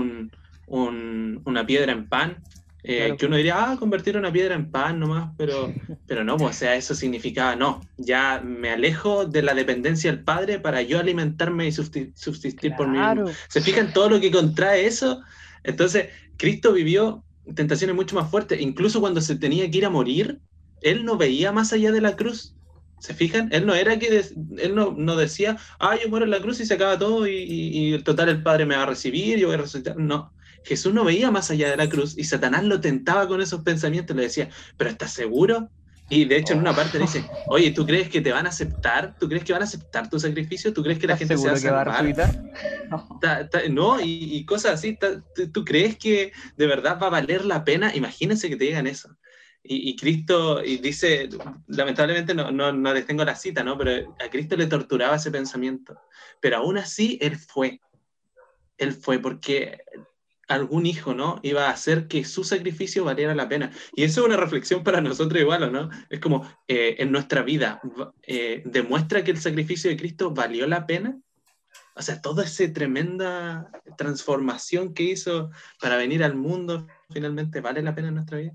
una 0.66 1.66
piedra 1.66 1.92
en 1.92 2.08
pan, 2.08 2.42
Eh, 2.88 3.16
que 3.18 3.26
uno 3.26 3.36
diría, 3.36 3.72
ah, 3.72 3.76
convertir 3.76 4.16
una 4.16 4.30
piedra 4.30 4.54
en 4.54 4.70
pan 4.70 5.00
nomás, 5.00 5.32
pero, 5.36 5.74
pero 6.06 6.22
no, 6.22 6.36
pues, 6.36 6.54
o 6.54 6.58
sea, 6.60 6.76
eso 6.76 6.94
significaba, 6.94 7.56
no, 7.56 7.80
ya 7.96 8.40
me 8.44 8.70
alejo 8.70 9.26
de 9.26 9.42
la 9.42 9.54
dependencia 9.54 10.12
del 10.12 10.22
Padre 10.22 10.60
para 10.60 10.82
yo 10.82 11.00
alimentarme 11.00 11.66
y 11.66 11.72
subsistir 11.72 12.76
por 12.76 12.86
mí 12.86 12.96
mismo. 12.96 13.28
¿Se 13.48 13.60
fijan 13.60 13.92
todo 13.92 14.10
lo 14.10 14.20
que 14.20 14.30
contrae 14.30 14.86
eso? 14.86 15.20
Entonces, 15.64 16.10
Cristo 16.36 16.72
vivió 16.72 17.24
tentaciones 17.56 17.96
mucho 17.96 18.14
más 18.14 18.30
fuertes, 18.30 18.60
incluso 18.60 19.00
cuando 19.00 19.20
se 19.20 19.34
tenía 19.34 19.68
que 19.68 19.78
ir 19.78 19.86
a 19.86 19.90
morir, 19.90 20.40
él 20.80 21.04
no 21.04 21.16
veía 21.16 21.50
más 21.50 21.72
allá 21.72 21.90
de 21.90 22.00
la 22.00 22.14
cruz. 22.14 22.54
¿Se 23.00 23.14
fijan? 23.14 23.48
Él 23.52 23.66
no 23.66 23.74
era 23.74 23.98
que 23.98 24.24
él 24.58 24.74
no, 24.74 24.94
no, 24.96 25.16
decía, 25.16 25.56
ah, 25.80 25.96
yo 26.00 26.08
muero 26.08 26.24
en 26.24 26.30
la 26.30 26.40
cruz 26.40 26.60
y 26.60 26.66
se 26.66 26.74
acaba 26.74 26.98
todo 26.98 27.26
y, 27.26 27.34
y, 27.36 27.94
y, 27.94 27.98
total 28.02 28.28
el 28.28 28.42
Padre 28.42 28.64
me 28.64 28.76
va 28.76 28.84
a 28.84 28.86
recibir, 28.86 29.38
yo 29.38 29.48
voy 29.48 29.54
a 29.54 29.58
resucitar. 29.58 29.96
No, 29.96 30.32
Jesús 30.66 30.92
no 30.92 31.04
veía 31.04 31.30
más 31.30 31.50
allá 31.50 31.70
de 31.70 31.76
la 31.76 31.88
cruz 31.88 32.18
y 32.18 32.24
Satanás 32.24 32.64
lo 32.64 32.80
tentaba 32.80 33.28
con 33.28 33.40
esos 33.40 33.62
pensamientos, 33.62 34.16
le 34.16 34.24
decía, 34.24 34.48
pero 34.76 34.90
¿estás 34.90 35.12
seguro? 35.12 35.70
Y 36.08 36.24
de 36.24 36.36
hecho 36.36 36.52
en 36.52 36.60
una 36.60 36.74
parte 36.74 36.98
le 36.98 37.04
dice, 37.04 37.24
oye, 37.48 37.72
¿tú 37.72 37.84
crees 37.84 38.08
que 38.08 38.20
te 38.20 38.32
van 38.32 38.46
a 38.46 38.50
aceptar? 38.50 39.16
¿Tú 39.18 39.28
crees 39.28 39.44
que 39.44 39.52
van 39.52 39.62
a 39.62 39.64
aceptar 39.64 40.08
tu 40.08 40.20
sacrificio? 40.20 40.72
¿Tú 40.72 40.82
crees 40.82 40.98
que 40.98 41.06
la 41.06 41.16
gente 41.16 41.36
se 41.36 41.48
va 41.48 41.54
a 41.54 41.56
salvar? 41.56 41.86
No, 42.90 43.08
no 43.70 44.00
y, 44.00 44.44
cosas 44.44 44.74
así. 44.74 44.96
¿Tú 45.52 45.64
crees 45.64 45.96
que 45.96 46.32
de 46.56 46.66
verdad 46.66 46.98
va 47.00 47.08
a 47.08 47.10
valer 47.10 47.44
la 47.44 47.64
pena? 47.64 47.94
Imagínense 47.94 48.48
que 48.48 48.56
te 48.56 48.64
digan 48.66 48.86
eso. 48.86 49.16
Y, 49.68 49.96
Cristo, 49.96 50.64
y 50.64 50.76
dice, 50.78 51.28
lamentablemente 51.66 52.34
no, 52.34 52.52
no, 52.52 52.72
no 52.72 52.94
les 52.94 53.04
tengo 53.04 53.24
la 53.24 53.34
cita, 53.34 53.64
¿no? 53.64 53.76
Pero 53.76 54.14
a 54.24 54.30
Cristo 54.30 54.56
le 54.56 54.66
torturaba 54.66 55.16
ese 55.16 55.32
pensamiento. 55.32 55.98
Pero 56.40 56.58
aún 56.58 56.78
así, 56.78 57.18
Él 57.20 57.36
fue. 57.36 57.80
Él 58.78 58.92
fue 58.92 59.18
porque 59.18 59.80
algún 60.48 60.86
hijo, 60.86 61.14
¿no? 61.14 61.40
Iba 61.42 61.66
a 61.66 61.70
hacer 61.70 62.08
que 62.08 62.24
su 62.24 62.44
sacrificio 62.44 63.04
valiera 63.04 63.34
la 63.34 63.48
pena. 63.48 63.72
Y 63.94 64.04
eso 64.04 64.20
es 64.20 64.26
una 64.26 64.36
reflexión 64.36 64.84
para 64.84 65.00
nosotros 65.00 65.40
igual, 65.40 65.72
¿no? 65.72 65.90
Es 66.08 66.20
como 66.20 66.48
eh, 66.68 66.96
en 66.98 67.10
nuestra 67.12 67.42
vida, 67.42 67.80
eh, 68.22 68.62
¿demuestra 68.64 69.24
que 69.24 69.32
el 69.32 69.38
sacrificio 69.38 69.90
de 69.90 69.96
Cristo 69.96 70.32
valió 70.32 70.66
la 70.66 70.86
pena? 70.86 71.18
O 71.94 72.02
sea, 72.02 72.20
toda 72.20 72.44
esa 72.44 72.70
tremenda 72.72 73.70
transformación 73.96 74.92
que 74.92 75.04
hizo 75.04 75.50
para 75.80 75.96
venir 75.96 76.22
al 76.22 76.36
mundo, 76.36 76.86
finalmente, 77.10 77.60
¿vale 77.60 77.82
la 77.82 77.94
pena 77.94 78.08
en 78.08 78.14
nuestra 78.14 78.38
vida? 78.38 78.52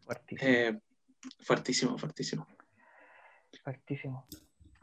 Fuertísimo. 0.00 0.50
Eh, 0.50 0.80
fuertísimo, 1.40 1.98
fuertísimo. 1.98 2.46
Fuertísimo. 3.62 4.26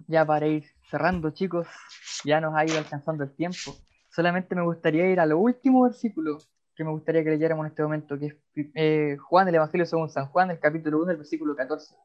Ya 0.07 0.25
para 0.25 0.47
ir 0.47 0.65
cerrando, 0.89 1.31
chicos, 1.31 1.67
ya 2.23 2.39
nos 2.39 2.53
ha 2.55 2.65
ido 2.65 2.77
alcanzando 2.77 3.23
el 3.23 3.33
tiempo. 3.33 3.75
Solamente 4.13 4.53
me 4.53 4.61
gustaría 4.61 5.09
ir 5.09 5.19
a 5.19 5.25
lo 5.25 5.39
último 5.39 5.83
versículo 5.83 6.37
que 6.75 6.83
me 6.83 6.91
gustaría 6.91 7.23
que 7.23 7.31
leyéramos 7.31 7.65
en 7.65 7.69
este 7.71 7.81
momento, 7.81 8.19
que 8.19 8.27
es 8.27 8.35
eh, 8.75 9.17
Juan, 9.17 9.47
el 9.47 9.55
Evangelio 9.55 9.87
según 9.87 10.09
San 10.09 10.27
Juan, 10.27 10.51
el 10.51 10.59
capítulo 10.59 11.01
1, 11.01 11.11
el 11.11 11.17
versículo 11.17 11.55
14. 11.55 11.95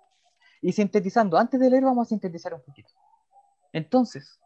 Y 0.62 0.72
sintetizando, 0.72 1.36
antes 1.36 1.60
de 1.60 1.68
leer 1.68 1.84
vamos 1.84 2.06
a 2.06 2.08
sintetizar 2.08 2.54
un 2.54 2.62
poquito. 2.62 2.88
Entonces, 3.74 4.40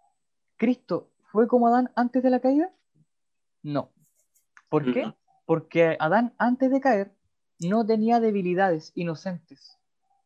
¿Cristo 0.56 1.10
fue 1.30 1.46
como 1.46 1.68
Adán 1.68 1.92
antes 1.94 2.22
de 2.24 2.30
la 2.30 2.40
caída? 2.40 2.72
No. 3.62 3.92
¿Por 4.68 4.92
qué? 4.92 5.12
Porque 5.46 5.96
Adán 6.00 6.34
antes 6.38 6.68
de 6.68 6.80
caer 6.80 7.14
no 7.60 7.86
tenía 7.86 8.18
debilidades 8.18 8.90
inocentes. 8.96 9.78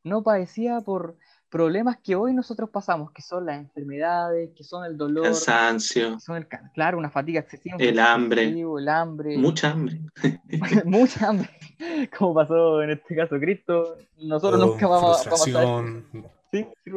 No 0.03 0.23
padecía 0.23 0.81
por 0.81 1.19
problemas 1.49 1.99
que 2.03 2.15
hoy 2.15 2.35
nosotros 2.35 2.71
pasamos, 2.71 3.13
que 3.13 3.23
son 3.23 3.47
las 3.47 3.59
enfermedades, 3.59 4.51
que 4.55 4.65
son 4.65 4.85
el 4.85 4.97
dolor, 4.97 5.25
cansancio, 5.25 6.19
son 6.21 6.37
el, 6.37 6.49
claro, 6.75 6.99
una 6.99 7.11
fatiga 7.11 7.41
excesiva, 7.41 7.77
el 7.79 7.99
hambre, 7.99 8.49
el 8.49 8.89
hambre, 8.89 9.39
mucha 9.39 9.71
hambre, 9.71 10.01
mucha 10.85 11.29
hambre, 11.29 11.51
como 12.19 12.35
pasó 12.35 12.83
en 12.83 12.91
este 12.91 13.15
caso 13.15 13.39
Cristo, 13.39 13.97
nosotros 14.19 14.61
Oh, 14.61 14.67
nunca 14.67 14.87
vamos, 14.87 15.03
vamos 15.03 15.21
a 15.21 15.31
frustración, 15.31 16.07
¿Sí? 16.51 16.67
¿Sí, 16.85 16.91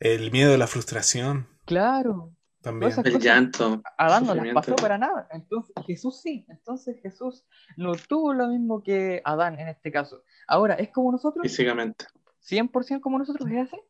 el 0.00 0.30
miedo 0.30 0.54
a 0.54 0.58
la 0.58 0.66
frustración. 0.66 1.48
Claro, 1.64 2.32
también. 2.60 2.92
el 3.04 3.18
llanto, 3.18 3.80
Adán 3.96 4.26
no 4.26 4.34
las 4.34 4.54
pasó 4.54 4.76
para 4.76 4.98
nada, 4.98 5.28
entonces 5.30 5.74
Jesús 5.86 6.20
sí, 6.20 6.44
entonces 6.48 7.00
Jesús 7.00 7.44
no 7.76 7.92
tuvo 7.92 8.32
lo 8.32 8.48
mismo 8.48 8.82
que 8.82 9.22
Adán 9.24 9.58
en 9.58 9.68
este 9.68 9.90
caso. 9.92 10.22
Ahora, 10.46 10.74
¿es 10.74 10.90
como 10.90 11.12
nosotros? 11.12 11.42
físicamente. 11.42 12.06
¿100% 12.42 13.00
como 13.00 13.18
nosotros 13.18 13.48
es 13.50 13.68
así? 13.68 13.80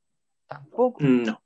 Tampoco. 0.47 0.99
No. 1.03 1.41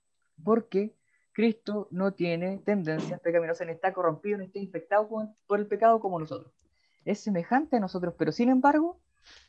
porque 0.44 0.94
Cristo 1.32 1.88
no 1.90 2.12
tiene 2.12 2.58
tendencias 2.58 3.18
pecaminosas, 3.20 3.66
ni 3.66 3.72
está 3.72 3.92
corrompido, 3.92 4.38
ni 4.38 4.46
está 4.46 4.58
infectado 4.58 5.08
por 5.46 5.58
el 5.61 5.66
pecado 5.66 5.98
como 6.00 6.18
nosotros. 6.18 6.52
Es 7.04 7.20
semejante 7.20 7.76
a 7.76 7.80
nosotros, 7.80 8.14
pero 8.18 8.32
sin 8.32 8.48
embargo, 8.50 9.00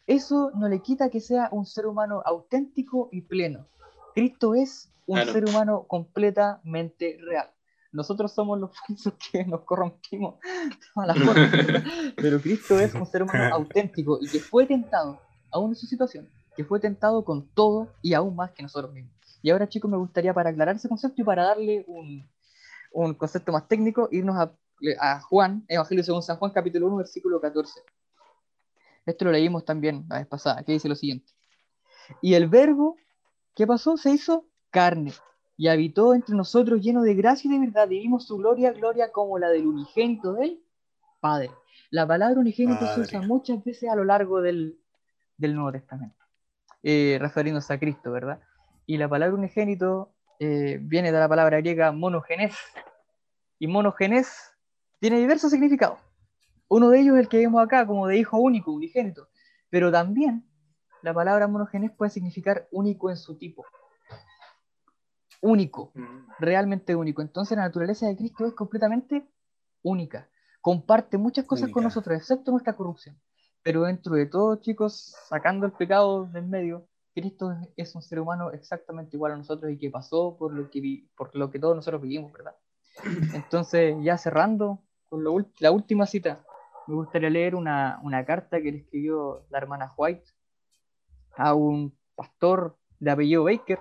eso 0.07 0.51
no 0.55 0.67
le 0.69 0.79
quita 0.81 1.09
que 1.09 1.19
sea 1.19 1.49
un 1.51 1.65
ser 1.65 1.85
humano 1.87 2.21
auténtico 2.25 3.09
y 3.11 3.21
pleno. 3.21 3.67
Cristo 4.13 4.53
es 4.55 4.91
un 5.05 5.15
Claro. 5.17 5.33
ser 5.33 5.45
humano 5.45 5.83
completamente 5.87 7.17
real. 7.21 7.49
Nosotros 7.93 8.33
somos 8.33 8.59
los 8.59 8.71
falsos 8.87 9.13
que 9.31 9.45
nos 9.45 9.61
corrompimos 9.61 10.39
la 10.95 11.13
pero 12.17 12.41
Cristo 12.41 12.79
es 12.79 12.93
un 12.95 13.05
ser 13.05 13.23
humano 13.23 13.43
auténtico 13.55 14.17
y 14.19 14.27
que 14.27 14.39
fue 14.39 14.65
tentado, 14.65 15.21
aún 15.51 15.71
en 15.71 15.75
su 15.75 15.85
situación, 15.85 16.27
que 16.55 16.65
fue 16.65 16.79
tentado 16.79 17.23
con 17.23 17.47
todo 17.49 17.93
y 18.01 18.13
aún 18.13 18.35
más 18.35 18.51
que 18.51 18.63
nosotros 18.63 18.91
mismos. 18.91 19.13
Y 19.41 19.51
ahora, 19.51 19.67
chicos, 19.69 19.91
me 19.91 19.97
gustaría 19.97 20.33
para 20.33 20.49
aclarar 20.49 20.75
ese 20.75 20.89
concepto 20.89 21.21
y 21.21 21.25
para 21.25 21.43
darle 21.43 21.83
un, 21.87 22.27
un 22.93 23.13
concepto 23.13 23.51
más 23.51 23.67
técnico, 23.67 24.07
irnos 24.11 24.37
a, 24.37 24.53
a 24.99 25.19
Juan, 25.21 25.65
Evangelio 25.67 26.03
según 26.03 26.23
San 26.23 26.37
Juan, 26.37 26.51
capítulo 26.51 26.87
1, 26.87 26.95
versículo 26.97 27.39
14. 27.39 27.81
Esto 29.05 29.25
lo 29.25 29.31
leímos 29.31 29.65
también 29.65 30.05
la 30.07 30.19
vez 30.19 30.27
pasada, 30.27 30.63
que 30.63 30.71
dice 30.71 30.87
lo 30.87 30.95
siguiente. 30.95 31.33
Y 32.21 32.35
el 32.35 32.47
verbo, 32.47 32.95
¿qué 33.53 33.67
pasó? 33.67 33.97
Se 33.97 34.11
hizo 34.11 34.47
carne 34.71 35.13
y 35.57 35.67
habitó 35.67 36.13
entre 36.13 36.35
nosotros 36.35 36.81
lleno 36.81 37.03
de 37.03 37.13
gracia 37.13 37.49
y 37.49 37.53
de 37.53 37.65
verdad, 37.65 37.89
y 37.89 37.99
vimos 37.99 38.25
su 38.25 38.37
gloria, 38.37 38.71
gloria 38.73 39.11
como 39.11 39.37
la 39.37 39.49
del 39.49 39.67
unigénito 39.67 40.33
del 40.33 40.63
Padre. 41.19 41.51
La 41.89 42.07
palabra 42.07 42.39
unigénito 42.39 42.85
se 42.87 43.01
usa 43.01 43.21
muchas 43.21 43.63
veces 43.63 43.89
a 43.89 43.95
lo 43.95 44.03
largo 44.03 44.41
del, 44.41 44.79
del 45.37 45.55
Nuevo 45.55 45.71
Testamento, 45.71 46.23
eh, 46.81 47.17
refiriéndose 47.21 47.73
a 47.73 47.79
Cristo, 47.79 48.11
¿verdad? 48.11 48.39
Y 48.85 48.97
la 48.97 49.07
palabra 49.07 49.35
unigénito 49.35 50.13
eh, 50.39 50.79
viene 50.81 51.11
de 51.11 51.19
la 51.19 51.29
palabra 51.29 51.59
griega 51.59 51.91
monogenes. 51.91 52.55
Y 53.59 53.67
monogenes 53.67 54.51
tiene 54.99 55.19
diversos 55.19 55.51
significados. 55.51 55.99
Uno 56.67 56.89
de 56.89 56.99
ellos 56.99 57.15
es 57.15 57.21
el 57.21 57.29
que 57.29 57.37
vemos 57.37 57.63
acá, 57.63 57.85
como 57.85 58.07
de 58.07 58.17
hijo 58.17 58.37
único, 58.37 58.71
unigénito. 58.71 59.29
Pero 59.69 59.91
también 59.91 60.45
la 61.01 61.13
palabra 61.13 61.47
monogenes 61.47 61.91
puede 61.91 62.11
significar 62.11 62.67
único 62.71 63.09
en 63.09 63.17
su 63.17 63.37
tipo. 63.37 63.65
Único, 65.43 65.91
Mm. 65.93 66.19
realmente 66.39 66.95
único. 66.95 67.21
Entonces 67.21 67.57
la 67.57 67.63
naturaleza 67.65 68.07
de 68.07 68.15
Cristo 68.15 68.45
es 68.45 68.53
completamente 68.53 69.27
única. 69.83 70.29
Comparte 70.61 71.17
muchas 71.17 71.43
cosas 71.45 71.69
con 71.69 71.83
nosotros, 71.83 72.17
excepto 72.17 72.51
nuestra 72.51 72.73
corrupción. 72.77 73.19
Pero 73.61 73.83
dentro 73.83 74.15
de 74.15 74.25
todo, 74.25 74.55
chicos, 74.61 75.13
sacando 75.27 75.65
el 75.65 75.73
pecado 75.73 76.25
del 76.27 76.45
medio, 76.47 76.87
Cristo 77.13 77.53
es- 77.75 77.93
un 77.93 78.01
ser 78.01 78.21
humano 78.21 78.51
exactamente 78.51 79.17
igual 79.17 79.33
a 79.33 79.37
nosotros 79.37 79.69
y 79.71 79.77
que 79.77 79.89
pasó 79.89 80.37
por 80.37 80.53
lo 80.53 80.69
que, 80.69 80.79
vi- 80.79 81.09
por 81.17 81.35
lo 81.35 81.51
que 81.51 81.59
todos 81.59 81.75
nosotros 81.75 82.01
vivimos, 82.01 82.31
¿verdad? 82.31 82.55
Entonces, 83.35 83.95
ya 84.01 84.17
cerrando 84.17 84.79
con 85.09 85.23
lo 85.25 85.35
la 85.59 85.71
última 85.71 86.05
cita, 86.05 86.43
me 86.87 86.95
gustaría 86.95 87.29
leer 87.29 87.53
una, 87.55 87.99
una 88.01 88.23
carta 88.25 88.61
que 88.61 88.71
le 88.71 88.77
escribió 88.79 89.45
la 89.49 89.57
hermana 89.57 89.93
White 89.97 90.23
a 91.35 91.53
un 91.53 91.93
pastor 92.15 92.77
de 92.99 93.11
apellido 93.11 93.43
Baker, 93.43 93.79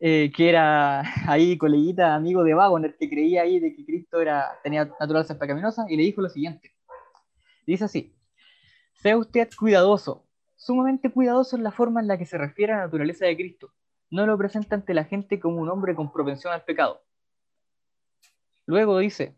eh, 0.00 0.30
que 0.34 0.48
era 0.48 1.02
ahí 1.30 1.56
coleguita, 1.56 2.14
amigo 2.14 2.44
de 2.44 2.54
Wagner, 2.54 2.96
que 2.96 3.08
creía 3.08 3.42
ahí 3.42 3.60
de 3.60 3.74
que 3.74 3.84
Cristo 3.84 4.20
era, 4.20 4.58
tenía 4.62 4.90
naturaleza 5.00 5.38
pecaminosa, 5.38 5.86
y 5.88 5.96
le 5.96 6.02
dijo 6.02 6.20
lo 6.20 6.28
siguiente. 6.28 6.72
Dice 7.66 7.84
así, 7.84 8.14
sea 8.94 9.16
usted 9.16 9.48
cuidadoso, 9.58 10.26
sumamente 10.56 11.10
cuidadoso 11.10 11.56
en 11.56 11.64
la 11.64 11.72
forma 11.72 12.00
en 12.00 12.08
la 12.08 12.18
que 12.18 12.26
se 12.26 12.38
refiere 12.38 12.72
a 12.72 12.76
la 12.76 12.82
naturaleza 12.84 13.26
de 13.26 13.36
Cristo. 13.36 13.72
No 14.10 14.26
lo 14.26 14.38
presenta 14.38 14.76
ante 14.76 14.94
la 14.94 15.04
gente 15.04 15.40
como 15.40 15.60
un 15.60 15.68
hombre 15.68 15.94
con 15.94 16.12
propensión 16.12 16.52
al 16.52 16.64
pecado. 16.64 17.02
Luego 18.66 18.98
dice, 18.98 19.36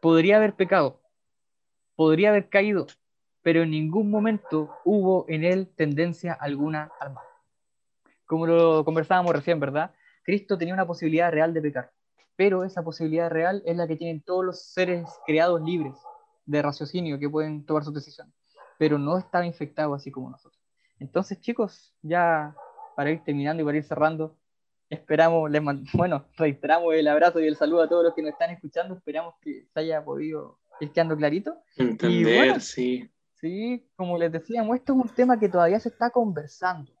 podría 0.00 0.36
haber 0.36 0.54
pecado, 0.54 1.00
podría 1.96 2.30
haber 2.30 2.48
caído, 2.48 2.86
pero 3.42 3.62
en 3.62 3.70
ningún 3.70 4.10
momento 4.10 4.70
hubo 4.84 5.26
en 5.28 5.44
él 5.44 5.68
tendencia 5.74 6.32
alguna 6.32 6.90
al 7.00 7.14
mal. 7.14 7.31
Como 8.26 8.46
lo 8.46 8.84
conversábamos 8.84 9.34
recién, 9.34 9.60
¿verdad? 9.60 9.92
Cristo 10.22 10.56
tenía 10.56 10.74
una 10.74 10.86
posibilidad 10.86 11.30
real 11.30 11.52
de 11.52 11.60
pecar, 11.60 11.90
pero 12.36 12.64
esa 12.64 12.82
posibilidad 12.82 13.30
real 13.30 13.62
es 13.66 13.76
la 13.76 13.86
que 13.86 13.96
tienen 13.96 14.22
todos 14.22 14.44
los 14.44 14.62
seres 14.62 15.08
creados 15.26 15.60
libres 15.62 15.94
de 16.46 16.62
raciocinio 16.62 17.18
que 17.18 17.28
pueden 17.28 17.64
tomar 17.64 17.84
sus 17.84 17.94
decisiones, 17.94 18.34
pero 18.78 18.98
no 18.98 19.18
estaba 19.18 19.46
infectado 19.46 19.94
así 19.94 20.10
como 20.10 20.30
nosotros. 20.30 20.60
Entonces, 20.98 21.40
chicos, 21.40 21.94
ya 22.02 22.54
para 22.96 23.10
ir 23.10 23.24
terminando 23.24 23.62
y 23.62 23.66
para 23.66 23.78
ir 23.78 23.84
cerrando, 23.84 24.36
esperamos, 24.88 25.50
les 25.50 25.62
bueno, 25.94 26.26
reiteramos 26.36 26.94
el 26.94 27.08
abrazo 27.08 27.40
y 27.40 27.46
el 27.46 27.56
saludo 27.56 27.82
a 27.82 27.88
todos 27.88 28.04
los 28.04 28.14
que 28.14 28.22
nos 28.22 28.32
están 28.32 28.50
escuchando, 28.50 28.94
esperamos 28.94 29.34
que 29.40 29.66
se 29.72 29.80
haya 29.80 30.04
podido 30.04 30.58
ir 30.80 30.92
quedando 30.92 31.16
clarito. 31.16 31.56
Entender, 31.76 32.60
sí. 32.60 33.10
Sí, 33.40 33.84
como 33.96 34.16
les 34.18 34.30
decíamos, 34.30 34.76
esto 34.76 34.92
es 34.92 34.98
un 35.00 35.08
tema 35.08 35.38
que 35.38 35.48
todavía 35.48 35.80
se 35.80 35.88
está 35.88 36.10
conversando. 36.10 36.91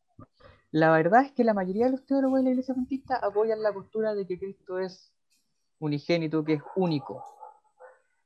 La 0.72 0.90
verdad 0.90 1.20
es 1.26 1.32
que 1.32 1.44
la 1.44 1.52
mayoría 1.52 1.84
de 1.84 1.92
los 1.92 2.06
teólogos 2.06 2.38
de 2.38 2.44
la 2.44 2.50
Iglesia 2.50 2.72
Adventista 2.72 3.16
apoyan 3.16 3.62
la 3.62 3.74
postura 3.74 4.14
de 4.14 4.26
que 4.26 4.38
Cristo 4.38 4.78
es 4.78 5.12
unigénito, 5.78 6.44
que 6.44 6.54
es 6.54 6.62
único. 6.76 7.22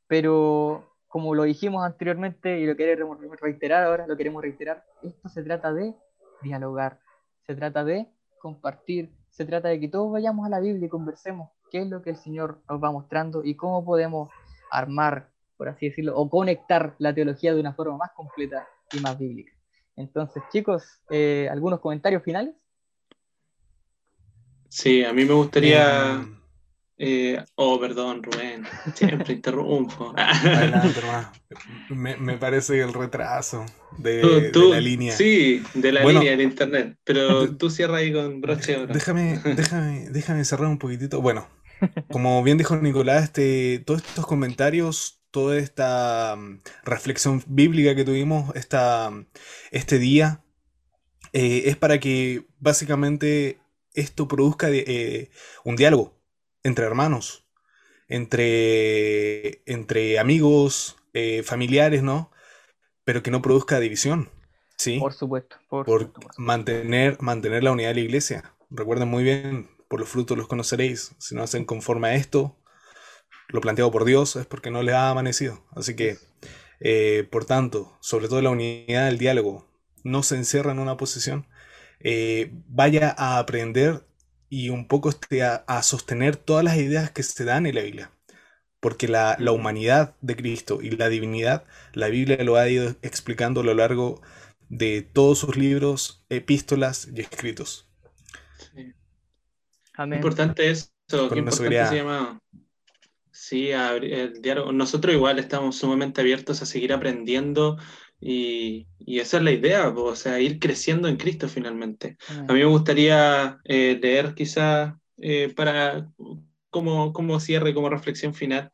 Pero 0.06 0.84
como 1.08 1.34
lo 1.34 1.42
dijimos 1.42 1.84
anteriormente 1.84 2.60
y 2.60 2.66
lo 2.66 2.76
queremos 2.76 3.18
reiterar 3.40 3.82
ahora, 3.82 4.06
lo 4.06 4.16
queremos 4.16 4.42
reiterar, 4.42 4.84
esto 5.02 5.28
se 5.28 5.42
trata 5.42 5.72
de 5.72 5.96
dialogar, 6.40 7.00
se 7.48 7.56
trata 7.56 7.82
de 7.82 8.06
compartir, 8.38 9.10
se 9.28 9.44
trata 9.44 9.68
de 9.68 9.80
que 9.80 9.88
todos 9.88 10.12
vayamos 10.12 10.46
a 10.46 10.48
la 10.48 10.60
Biblia 10.60 10.86
y 10.86 10.88
conversemos 10.88 11.50
qué 11.72 11.82
es 11.82 11.88
lo 11.88 12.00
que 12.00 12.10
el 12.10 12.16
Señor 12.16 12.60
nos 12.70 12.80
va 12.80 12.92
mostrando 12.92 13.42
y 13.42 13.56
cómo 13.56 13.84
podemos 13.84 14.30
armar, 14.70 15.30
por 15.56 15.68
así 15.68 15.88
decirlo, 15.88 16.16
o 16.16 16.30
conectar 16.30 16.94
la 16.98 17.12
teología 17.12 17.52
de 17.52 17.60
una 17.60 17.74
forma 17.74 17.96
más 17.96 18.12
completa 18.12 18.68
y 18.92 19.00
más 19.00 19.18
bíblica. 19.18 19.55
Entonces, 19.96 20.42
chicos, 20.52 20.84
eh, 21.10 21.48
¿algunos 21.50 21.80
comentarios 21.80 22.22
finales? 22.22 22.54
Sí, 24.68 25.04
a 25.04 25.12
mí 25.12 25.24
me 25.24 25.34
gustaría... 25.34 26.20
Eh, 26.20 26.36
eh, 26.98 27.44
oh, 27.56 27.78
perdón, 27.78 28.22
Rubén, 28.22 28.64
siempre 28.94 29.34
interrumpo. 29.34 30.14
me, 31.90 32.16
me, 32.16 32.38
parece 32.38 32.80
el 32.80 32.94
retraso 32.94 33.66
de, 33.98 34.50
la 34.54 34.80
línea. 34.80 35.12
Sí, 35.14 35.62
de 35.74 35.92
la 35.92 36.04
línea 36.04 36.34
de 36.36 36.42
internet, 36.42 36.96
pero 37.04 37.54
tú 37.56 37.68
cierra 37.68 37.98
ahí 37.98 38.12
con 38.14 38.40
broche 38.40 38.76
ahora. 38.76 38.94
Déjame, 38.94 39.38
déjame, 39.44 40.08
déjame 40.10 40.44
cerrar 40.46 40.68
un 40.68 40.78
poquitito. 40.78 41.20
Bueno, 41.20 41.46
como 42.10 42.42
bien 42.42 42.56
dijo 42.56 42.76
Nicolás, 42.76 43.24
este, 43.24 43.82
todos 43.84 44.02
estos 44.02 44.26
comentarios, 44.26 45.20
toda 45.36 45.58
esta 45.58 46.34
mm, 46.34 46.62
reflexión 46.82 47.44
bíblica 47.46 47.94
que 47.94 48.06
tuvimos 48.06 48.56
esta, 48.56 49.12
este 49.70 49.98
día, 49.98 50.42
eh, 51.34 51.64
es 51.66 51.76
para 51.76 52.00
que 52.00 52.46
básicamente 52.58 53.60
esto 53.92 54.28
produzca 54.28 54.68
eh, 54.70 55.30
un 55.62 55.76
diálogo 55.76 56.18
entre 56.62 56.86
hermanos, 56.86 57.46
entre, 58.08 59.62
entre 59.66 60.18
amigos, 60.18 60.96
eh, 61.12 61.42
familiares, 61.42 62.02
¿no? 62.02 62.30
Pero 63.04 63.22
que 63.22 63.30
no 63.30 63.42
produzca 63.42 63.78
división, 63.78 64.30
¿sí? 64.78 64.98
Por 64.98 65.12
supuesto. 65.12 65.56
Por, 65.68 66.14
Mantener, 66.38 67.20
mantener 67.20 67.62
la 67.62 67.72
unidad 67.72 67.90
de 67.90 67.96
la 67.96 68.00
iglesia. 68.00 68.54
Recuerden 68.70 69.08
muy 69.08 69.22
bien, 69.22 69.68
por 69.88 70.00
los 70.00 70.08
frutos 70.08 70.38
los 70.38 70.48
conoceréis. 70.48 71.14
Si 71.18 71.34
no 71.34 71.42
hacen 71.42 71.66
conforme 71.66 72.08
a 72.08 72.14
esto, 72.14 72.56
lo 73.48 73.60
planteado 73.60 73.90
por 73.90 74.04
Dios 74.04 74.36
es 74.36 74.46
porque 74.46 74.70
no 74.70 74.82
les 74.82 74.94
ha 74.94 75.10
amanecido. 75.10 75.64
Así 75.70 75.94
que, 75.94 76.18
eh, 76.80 77.26
por 77.30 77.44
tanto, 77.44 77.96
sobre 78.00 78.28
todo 78.28 78.42
la 78.42 78.50
unidad 78.50 79.06
del 79.06 79.18
diálogo, 79.18 79.66
no 80.04 80.22
se 80.22 80.36
encierra 80.36 80.72
en 80.72 80.78
una 80.78 80.96
posición. 80.96 81.46
Eh, 82.00 82.50
vaya 82.68 83.14
a 83.16 83.38
aprender 83.38 84.04
y 84.48 84.70
un 84.70 84.86
poco 84.86 85.08
este, 85.08 85.42
a, 85.42 85.82
sostener 85.82 86.36
todas 86.36 86.64
las 86.64 86.76
ideas 86.76 87.10
que 87.10 87.22
se 87.22 87.44
dan 87.44 87.66
en 87.66 87.74
la 87.74 87.82
Biblia. 87.82 88.10
Porque 88.80 89.08
la, 89.08 89.36
humanidad 89.52 90.14
de 90.20 90.36
Cristo 90.36 90.80
y 90.82 90.90
la 90.90 91.08
divinidad, 91.08 91.64
la 91.92 92.08
Biblia 92.08 92.42
lo 92.44 92.56
ha 92.56 92.68
ido 92.68 92.94
explicando 93.02 93.62
a 93.62 93.64
lo 93.64 93.74
largo 93.74 94.20
de 94.68 95.02
todos 95.02 95.38
sus 95.38 95.56
libros, 95.56 96.24
epístolas 96.28 97.08
y 97.12 97.20
escritos. 97.20 97.88
Sí. 98.74 98.94
Importante 99.98 100.70
es 100.70 100.92
eso, 101.08 101.30
qué 101.30 101.38
importante 101.38 101.86
se 101.86 101.96
llama. 101.96 102.38
Sí, 103.48 103.70
el 103.70 104.42
diálogo. 104.42 104.72
Nosotros 104.72 105.14
igual 105.14 105.38
estamos 105.38 105.76
sumamente 105.76 106.20
abiertos 106.20 106.62
a 106.62 106.66
seguir 106.66 106.92
aprendiendo 106.92 107.78
y, 108.20 108.88
esa 109.06 109.36
es 109.36 109.42
la 109.44 109.52
idea, 109.52 109.88
o 109.88 110.16
sea, 110.16 110.40
ir 110.40 110.58
creciendo 110.58 111.06
en 111.06 111.16
Cristo 111.16 111.48
finalmente. 111.48 112.16
A 112.28 112.52
mí 112.52 112.58
me 112.58 112.64
gustaría 112.64 113.60
eh, 113.62 114.00
leer 114.02 114.34
quizá 114.34 114.98
eh, 115.18 115.52
para 115.54 116.10
como, 116.70 117.12
como, 117.12 117.38
cierre, 117.38 117.72
como 117.72 117.88
reflexión 117.88 118.34
final, 118.34 118.72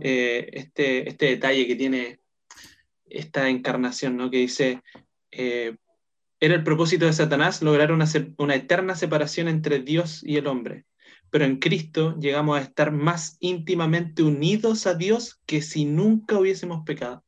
eh, 0.00 0.48
este, 0.54 1.06
este 1.06 1.26
detalle 1.26 1.66
que 1.66 1.76
tiene 1.76 2.20
esta 3.04 3.50
encarnación, 3.50 4.16
¿no? 4.16 4.30
que 4.30 4.38
dice, 4.38 4.80
era 5.30 5.74
el 6.54 6.64
propósito 6.64 7.04
de 7.04 7.12
Satanás 7.12 7.60
lograr 7.60 7.92
una, 7.92 8.06
una 8.38 8.54
eterna 8.54 8.96
separación 8.96 9.48
entre 9.48 9.80
Dios 9.80 10.22
y 10.24 10.38
el 10.38 10.46
hombre 10.46 10.86
pero 11.34 11.46
en 11.46 11.56
Cristo 11.56 12.16
llegamos 12.20 12.56
a 12.56 12.62
estar 12.62 12.92
más 12.92 13.38
íntimamente 13.40 14.22
unidos 14.22 14.86
a 14.86 14.94
Dios 14.94 15.40
que 15.46 15.62
si 15.62 15.84
nunca 15.84 16.38
hubiésemos 16.38 16.84
pecado. 16.84 17.24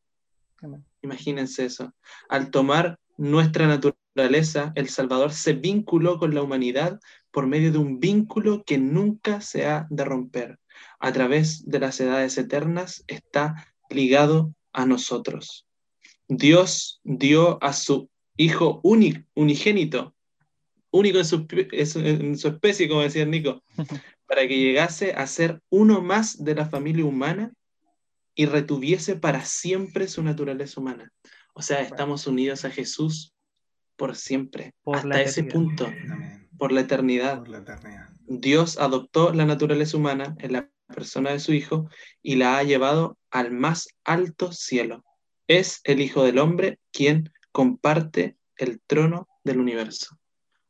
Imagínense 1.03 1.65
eso. 1.65 1.93
Al 2.29 2.53
tomar 2.53 3.01
nuestra 3.17 3.67
naturaleza, 3.67 4.71
el 4.77 4.89
Salvador 4.91 5.33
se 5.33 5.55
vinculó 5.55 6.21
con 6.21 6.37
la 6.37 6.43
humanidad 6.43 7.01
por 7.33 7.49
medio 7.49 7.73
de 7.73 7.79
un 7.79 7.99
vínculo 7.99 8.63
que 8.65 8.79
nunca 8.79 9.41
se 9.41 9.67
ha 9.67 9.89
de 9.91 10.05
romper. 10.05 10.61
A 11.01 11.11
través 11.11 11.69
de 11.69 11.81
las 11.81 11.99
edades 11.99 12.39
eternas 12.39 13.03
está 13.09 13.75
ligado 13.91 14.55
a 14.73 14.87
nosotros. 14.87 15.67
Dios 16.29 17.01
dio 17.03 17.61
a 17.61 17.73
su 17.73 18.09
Hijo 18.37 18.81
unigénito, 18.85 20.15
único 20.91 21.19
en 21.19 21.25
su, 21.25 21.47
en 21.51 22.39
su 22.39 22.49
especie, 22.49 22.89
como 22.89 23.03
decía 23.03 23.25
Nico, 23.25 23.63
para 24.27 24.47
que 24.47 24.59
llegase 24.59 25.13
a 25.13 25.27
ser 25.27 25.61
uno 25.71 26.01
más 26.01 26.43
de 26.43 26.55
la 26.55 26.67
familia 26.67 27.05
humana 27.05 27.53
y 28.35 28.47
retuviese 28.47 29.17
para 29.17 29.45
siempre 29.45 30.09
su 30.09 30.23
naturaleza 30.23 30.81
humana. 30.81 31.13
O 31.55 31.63
sea, 31.63 31.81
estamos 31.81 32.27
unidos 32.27 32.65
a 32.65 32.71
Jesús 32.71 33.33
por 33.97 34.15
siempre, 34.15 34.75
hasta 34.85 35.23
ese 35.23 35.45
punto, 35.45 35.91
por 36.59 36.71
la, 36.71 36.83
eternidad. 36.83 37.43
Dios 38.27 38.79
adoptó 38.79 39.33
la 39.33 39.47
naturaleza 39.47 39.97
humana 39.97 40.37
en 40.39 40.53
la 40.53 40.71
persona 40.95 41.31
de 41.31 41.41
su 41.41 41.55
Hijo 41.55 41.89
y 42.23 42.37
la 42.37 42.59
ha 42.59 42.63
llevado 42.63 43.19
al 43.31 43.53
más 43.53 43.89
alto 44.05 44.53
cielo. 44.53 45.03
Es 45.47 45.81
el 45.85 46.01
Hijo 46.01 46.25
del 46.25 46.39
Hombre 46.39 46.79
quien 46.93 47.33
comparte 47.53 48.37
el 48.57 48.81
trono 48.87 49.27
del 49.43 49.61
universo. 49.61 50.19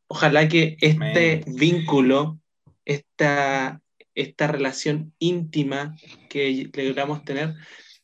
Ojalá 0.09 0.49
que 0.49 0.77
este 0.81 1.43
vínculo, 1.47 2.39
esta 2.85 3.81
esta 4.17 4.47
relación 4.49 5.13
íntima 5.19 5.95
que 6.29 6.71
logramos 6.75 7.25
tener 7.25 7.55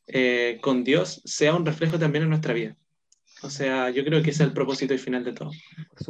eh, 0.07 0.59
con 0.63 0.85
Dios 0.85 1.23
sea 1.25 1.57
un 1.57 1.67
reflejo 1.67 1.99
también 1.99 2.25
en 2.25 2.31
nuestra 2.31 2.53
vida. 2.53 2.77
O 3.43 3.51
sea, 3.51 3.91
yo 3.91 4.05
creo 4.05 4.23
que 4.23 4.31
ese 4.31 4.45
es 4.45 4.49
el 4.49 4.55
propósito 4.55 4.95
y 4.95 4.99
final 4.99 5.25
de 5.25 5.33
todo, 5.33 5.51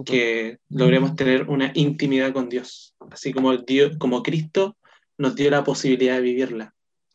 que 0.05 0.59
logremos 0.69 1.17
tener 1.17 1.49
una 1.49 1.71
intimidad 1.75 2.33
con 2.33 2.51
Dios, 2.51 2.95
así 3.11 3.33
como, 3.33 3.57
Dios, 3.57 3.97
como 3.97 4.23
Cristo 4.23 4.77
nos 5.17 5.35
dio 5.35 5.51
la 5.51 5.65
posibilidad 5.65 6.17
de 6.17 6.21
vivirla. 6.21 6.75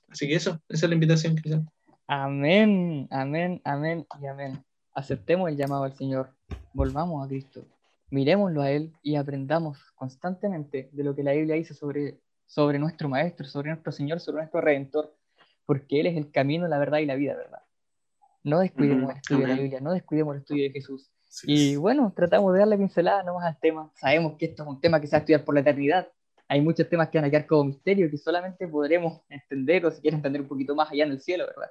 Así 0.10 0.28
que 0.28 0.36
eso, 0.36 0.60
esa 0.70 0.86
es 0.86 0.90
la 0.90 0.96
invitación, 0.96 1.36
quizás. 1.36 1.62
Amén, 2.08 3.08
amén, 3.12 3.62
amén 3.64 4.08
y 4.20 4.26
amén. 4.26 4.64
Aceptemos 4.94 5.50
el 5.50 5.58
llamado 5.58 5.84
al 5.84 5.96
Señor, 5.96 6.34
volvamos 6.74 7.24
a 7.24 7.28
Cristo, 7.28 7.64
miremoslo 8.10 8.62
a 8.62 8.72
Él 8.72 8.94
y 9.04 9.16
aprendamos 9.16 9.80
constantemente 9.96 10.90
de 10.92 11.04
lo 11.04 11.16
que 11.16 11.24
la 11.24 11.34
Biblia 11.34 11.56
dice 11.56 11.74
sobre 11.74 12.20
sobre 12.48 12.80
nuestro 12.80 13.10
Maestro, 13.10 13.46
sobre 13.46 13.70
nuestro 13.70 13.92
Señor, 13.92 14.20
sobre 14.20 14.38
nuestro 14.38 14.62
Redentor, 14.62 15.14
porque 15.66 16.00
Él 16.00 16.08
es 16.08 16.18
el 16.18 16.32
camino, 16.32 16.68
la 16.68 16.80
verdad 16.80 17.00
y 17.00 17.06
la 17.06 17.16
vida, 17.16 17.36
¿verdad? 17.36 17.62
No 18.44 18.60
descuidemos 18.60 19.12
el 19.12 19.18
estudio 19.18 19.42
de 19.42 19.48
la 19.48 19.62
Biblia, 19.62 19.82
no 19.82 19.92
descuidemos 19.92 20.36
el 20.36 20.42
estudio 20.42 20.64
de 20.64 20.72
Jesús. 20.72 21.12
y 21.44 21.76
bueno, 21.76 22.14
tratamos 22.16 22.54
de 22.54 22.60
darle 22.60 22.78
pincelada 22.78 23.22
nomás 23.22 23.46
al 23.46 23.60
tema. 23.60 23.92
Sabemos 23.96 24.38
que 24.38 24.46
esto 24.46 24.64
es 24.64 24.70
un 24.70 24.80
tema 24.80 25.02
que 25.02 25.08
se 25.08 25.12
va 25.12 25.18
a 25.18 25.20
estudiar 25.20 25.44
por 25.44 25.54
la 25.54 25.62
eternidad. 25.62 26.08
Hay 26.48 26.62
muchos 26.62 26.88
temas 26.88 27.10
que 27.10 27.18
van 27.18 27.26
a 27.26 27.30
quedar 27.30 27.46
como 27.46 27.66
misterio 27.66 28.10
que 28.10 28.18
solamente 28.18 28.66
podremos 28.70 29.20
entender 29.28 29.86
o 29.86 29.92
si 29.92 30.00
quieres 30.00 30.18
entender 30.18 30.42
un 30.42 30.48
poquito 30.48 30.74
más 30.74 30.90
allá 30.90 31.04
en 31.04 31.12
el 31.12 31.20
cielo, 31.20 31.46
¿verdad? 31.46 31.70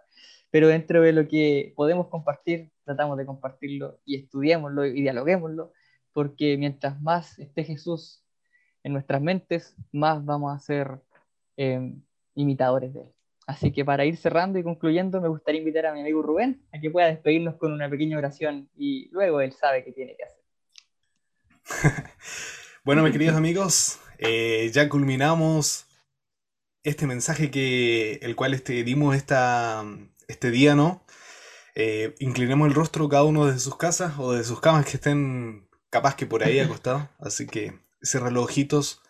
Pero 0.51 0.69
dentro 0.69 1.01
de 1.01 1.13
lo 1.15 1.27
que 1.27 1.73
podemos 1.75 2.09
compartir, 2.09 2.71
tratamos 2.85 3.17
de 3.17 3.25
compartirlo 3.25 3.99
y 4.05 4.17
estudiémoslo 4.17 4.85
y 4.85 5.01
dialoguémoslo, 5.01 5.73
porque 6.17 6.57
mientras 6.57 6.99
más 7.03 7.39
esté 7.39 7.63
Jesús 7.63 8.25
en 8.83 8.95
nuestras 8.95 9.21
mentes, 9.21 9.77
más 9.93 10.25
vamos 10.25 10.57
a 10.57 10.59
ser 10.59 11.03
em, 11.59 12.01
imitadores 12.35 12.95
de 12.95 13.03
él. 13.03 13.09
Así 13.47 13.71
que 13.71 13.85
para 13.85 14.07
ir 14.07 14.17
cerrando 14.17 14.59
y 14.59 14.63
concluyendo, 14.63 15.21
me 15.21 15.29
gustaría 15.29 15.61
invitar 15.61 15.85
a 15.85 15.93
mi 15.93 16.01
amigo 16.01 16.23
Rubén 16.23 16.63
a 16.73 16.81
que 16.81 16.91
pueda 16.91 17.09
despedirnos 17.09 17.57
con 17.57 17.71
una 17.71 17.91
pequeña 17.91 18.17
oración 18.17 18.71
y 18.79 19.11
luego 19.11 19.43
él 19.43 19.53
sabe 19.53 19.85
qué 19.85 19.93
tiene 19.93 20.17
que 20.17 20.25
hacer. 20.25 22.05
bueno, 22.83 23.03
mis 23.03 23.13
queridos 23.13 23.37
amigos, 23.37 24.01
eh, 24.17 24.71
ya 24.73 24.89
culminamos 24.89 25.85
este 26.83 27.07
mensaje 27.07 27.51
que 27.51 28.21
el 28.23 28.35
cual 28.37 28.55
este, 28.55 28.85
dimos 28.85 29.15
esta, 29.15 29.85
este 30.29 30.51
día, 30.51 30.75
¿no? 30.75 31.05
Eh, 31.75 32.15
inclinemos 32.21 32.69
el 32.69 32.75
rostro 32.75 33.07
cada 33.07 33.25
uno 33.25 33.45
de 33.45 33.59
sus 33.59 33.77
casas 33.77 34.15
o 34.19 34.33
de 34.33 34.45
sus 34.45 34.63
camas 34.63 34.87
que 34.87 34.93
estén 34.93 35.66
capaz 35.91 36.17
que 36.17 36.27
por 36.27 36.45
ahí 36.45 36.59
acostados. 36.61 37.09
Así 37.19 37.47
que 37.47 37.79
cerrar 38.03 38.33
los 38.33 38.45
ojitos 38.45 39.03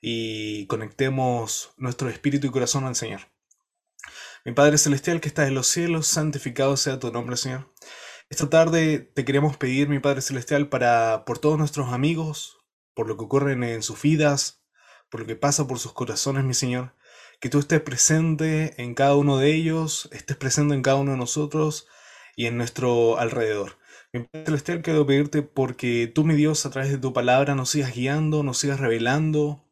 y 0.00 0.66
conectemos 0.66 1.72
nuestro 1.76 2.08
espíritu 2.08 2.46
y 2.46 2.50
corazón 2.50 2.84
al 2.84 2.96
Señor. 2.96 3.22
Mi 4.44 4.52
Padre 4.52 4.76
Celestial 4.76 5.20
que 5.20 5.28
estás 5.28 5.48
en 5.48 5.54
los 5.54 5.66
cielos, 5.66 6.06
santificado 6.06 6.76
sea 6.76 6.98
tu 6.98 7.10
nombre, 7.10 7.38
Señor. 7.38 7.72
Esta 8.28 8.50
tarde 8.50 8.98
te 8.98 9.24
queremos 9.24 9.56
pedir, 9.56 9.88
mi 9.88 10.00
Padre 10.00 10.20
Celestial, 10.20 10.68
para 10.68 11.24
por 11.24 11.38
todos 11.38 11.58
nuestros 11.58 11.92
amigos, 11.92 12.58
por 12.92 13.08
lo 13.08 13.16
que 13.16 13.24
ocurre 13.24 13.52
en 13.52 13.82
sus 13.82 14.02
vidas, 14.02 14.62
por 15.10 15.20
lo 15.20 15.26
que 15.26 15.36
pasa 15.36 15.66
por 15.66 15.78
sus 15.78 15.92
corazones, 15.92 16.44
mi 16.44 16.54
Señor, 16.54 16.94
que 17.40 17.48
tú 17.48 17.58
estés 17.58 17.80
presente 17.80 18.82
en 18.82 18.94
cada 18.94 19.14
uno 19.16 19.38
de 19.38 19.54
ellos, 19.54 20.08
estés 20.12 20.36
presente 20.36 20.74
en 20.74 20.82
cada 20.82 20.96
uno 20.96 21.12
de 21.12 21.18
nosotros 21.18 21.86
y 22.36 22.46
en 22.46 22.56
nuestro 22.56 23.18
alrededor. 23.18 23.78
Mi 24.14 24.20
Padre 24.20 24.44
Celestial, 24.46 24.82
quiero 24.82 25.04
pedirte 25.04 25.42
porque 25.42 26.06
tú, 26.06 26.22
mi 26.22 26.34
Dios, 26.36 26.64
a 26.66 26.70
través 26.70 26.92
de 26.92 26.98
tu 26.98 27.12
palabra 27.12 27.56
nos 27.56 27.70
sigas 27.70 27.92
guiando, 27.92 28.44
nos 28.44 28.58
sigas 28.58 28.78
revelando 28.78 29.64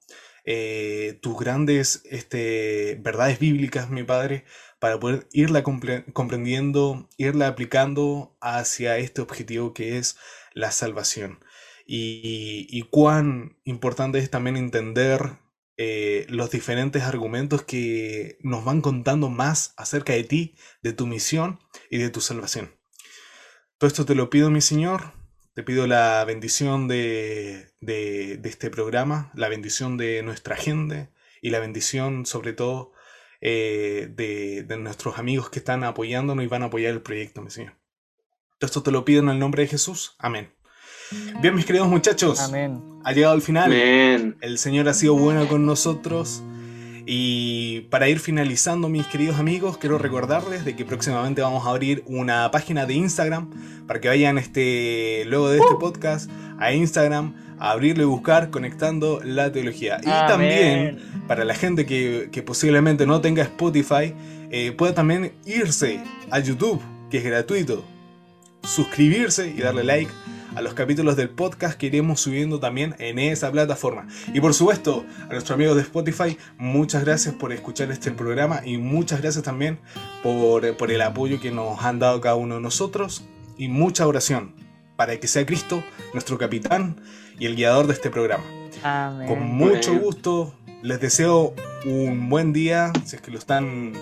eh, 0.44 1.16
tus 1.22 1.38
grandes 1.38 2.02
este, 2.10 2.98
verdades 3.00 3.38
bíblicas, 3.38 3.88
mi 3.88 4.02
Padre, 4.02 4.44
para 4.80 4.98
poder 4.98 5.28
irla 5.30 5.62
comprendiendo, 5.62 7.08
irla 7.18 7.46
aplicando 7.46 8.36
hacia 8.40 8.98
este 8.98 9.20
objetivo 9.20 9.74
que 9.74 9.98
es 9.98 10.16
la 10.54 10.72
salvación. 10.72 11.38
Y, 11.86 12.82
cuán 12.90 13.60
importante 13.62 14.18
es 14.18 14.28
también 14.28 14.56
entender 14.56 15.38
eh, 15.76 16.26
los 16.28 16.50
diferentes 16.50 17.04
argumentos 17.04 17.62
que 17.62 18.38
nos 18.40 18.64
van 18.64 18.80
contando 18.80 19.28
más 19.28 19.72
acerca 19.76 20.14
de 20.14 20.24
ti, 20.24 20.56
de 20.82 20.92
tu 20.92 21.06
misión 21.06 21.60
y 21.90 21.98
de 21.98 22.10
tu 22.10 22.20
salvación. 22.20 22.81
Todo 23.82 23.88
esto 23.88 24.06
te 24.06 24.14
lo 24.14 24.30
pido, 24.30 24.48
mi 24.48 24.60
Señor. 24.60 25.10
Te 25.54 25.64
pido 25.64 25.88
la 25.88 26.24
bendición 26.24 26.86
de, 26.86 27.66
de 27.80 28.40
este 28.44 28.70
programa, 28.70 29.32
la 29.34 29.48
bendición 29.48 29.96
de 29.96 30.22
nuestra 30.22 30.54
gente 30.54 31.10
y 31.40 31.50
la 31.50 31.58
bendición 31.58 32.24
sobre 32.24 32.52
todo 32.52 32.92
eh, 33.40 34.08
de, 34.14 34.76
nuestros 34.76 35.18
amigos 35.18 35.50
que 35.50 35.58
están 35.58 35.82
apoyándonos 35.82 36.44
y 36.44 36.46
van 36.46 36.62
a 36.62 36.66
apoyar 36.66 36.92
el 36.92 37.02
proyecto, 37.02 37.42
mi 37.42 37.50
Señor. 37.50 37.72
Todo 38.60 38.66
esto 38.66 38.84
te 38.84 38.92
lo 38.92 39.04
pido 39.04 39.20
en 39.20 39.30
el 39.30 39.40
nombre 39.40 39.62
de 39.64 39.68
Jesús. 39.70 40.14
Amén. 40.20 40.54
Bien, 41.40 41.52
mis 41.52 41.66
queridos 41.66 41.88
muchachos, 41.88 42.38
Amén. 42.38 42.80
ha 43.02 43.10
llegado 43.10 43.34
el 43.34 43.42
final. 43.42 43.72
El 43.72 44.58
Señor 44.58 44.88
ha 44.88 44.94
sido 44.94 45.16
bueno 45.16 45.48
con 45.48 45.66
nosotros. 45.66 46.44
Y 47.06 47.82
para 47.90 48.08
ir 48.08 48.20
finalizando, 48.20 48.88
mis 48.88 49.06
queridos 49.06 49.38
amigos, 49.38 49.78
quiero 49.78 49.98
recordarles 49.98 50.64
de 50.64 50.76
que 50.76 50.84
próximamente 50.84 51.42
vamos 51.42 51.66
a 51.66 51.70
abrir 51.70 52.02
una 52.06 52.50
página 52.50 52.86
de 52.86 52.94
Instagram 52.94 53.50
para 53.86 54.00
que 54.00 54.08
vayan 54.08 54.38
este, 54.38 55.24
luego 55.26 55.50
de 55.50 55.58
este 55.58 55.74
podcast 55.80 56.30
a 56.58 56.72
Instagram 56.72 57.34
a 57.58 57.70
abrirlo 57.70 58.02
y 58.02 58.06
buscar 58.06 58.50
conectando 58.50 59.20
la 59.24 59.52
teología. 59.52 59.98
Y 60.00 60.06
también 60.06 60.98
para 61.28 61.44
la 61.44 61.54
gente 61.54 61.86
que, 61.86 62.42
posiblemente 62.44 63.06
no 63.06 63.20
tenga 63.20 63.42
Spotify, 63.42 64.14
eh, 64.50 64.72
pueda 64.72 64.94
también 64.94 65.32
irse 65.46 66.00
a 66.30 66.38
YouTube, 66.38 66.80
que 67.10 67.18
es 67.18 67.24
gratuito, 67.24 67.84
suscribirse 68.62 69.48
y 69.48 69.60
darle 69.60 69.84
like 69.84 70.12
a 70.54 70.62
los 70.62 70.74
capítulos 70.74 71.16
del 71.16 71.30
podcast 71.30 71.78
que 71.78 71.86
iremos 71.86 72.20
subiendo 72.20 72.60
también 72.60 72.94
en 72.98 73.18
esa 73.18 73.50
plataforma. 73.50 74.06
Y 74.32 74.40
por 74.40 74.54
supuesto, 74.54 75.04
a 75.22 75.32
nuestros 75.32 75.52
amigos 75.52 75.76
de 75.76 75.82
Spotify, 75.82 76.36
muchas 76.58 77.04
gracias 77.04 77.34
por 77.34 77.52
escuchar 77.52 77.90
este 77.90 78.10
programa 78.10 78.60
y 78.64 78.76
muchas 78.76 79.20
gracias 79.20 79.44
también 79.44 79.78
por, 80.22 80.76
por 80.76 80.90
el 80.90 81.02
apoyo 81.02 81.40
que 81.40 81.50
nos 81.50 81.82
han 81.84 81.98
dado 81.98 82.20
cada 82.20 82.34
uno 82.34 82.56
de 82.56 82.60
nosotros 82.60 83.24
y 83.56 83.68
mucha 83.68 84.06
oración 84.06 84.54
para 84.96 85.18
que 85.18 85.26
sea 85.26 85.46
Cristo 85.46 85.82
nuestro 86.12 86.38
capitán 86.38 87.00
y 87.38 87.46
el 87.46 87.56
guiador 87.56 87.86
de 87.86 87.94
este 87.94 88.10
programa. 88.10 88.44
Con 89.26 89.42
mucho 89.42 89.94
gusto, 89.98 90.54
les 90.82 91.00
deseo 91.00 91.54
un 91.84 92.28
buen 92.28 92.52
día, 92.52 92.92
si 93.04 93.16
es 93.16 93.22
que 93.22 93.30
lo 93.30 93.38
están, 93.38 93.92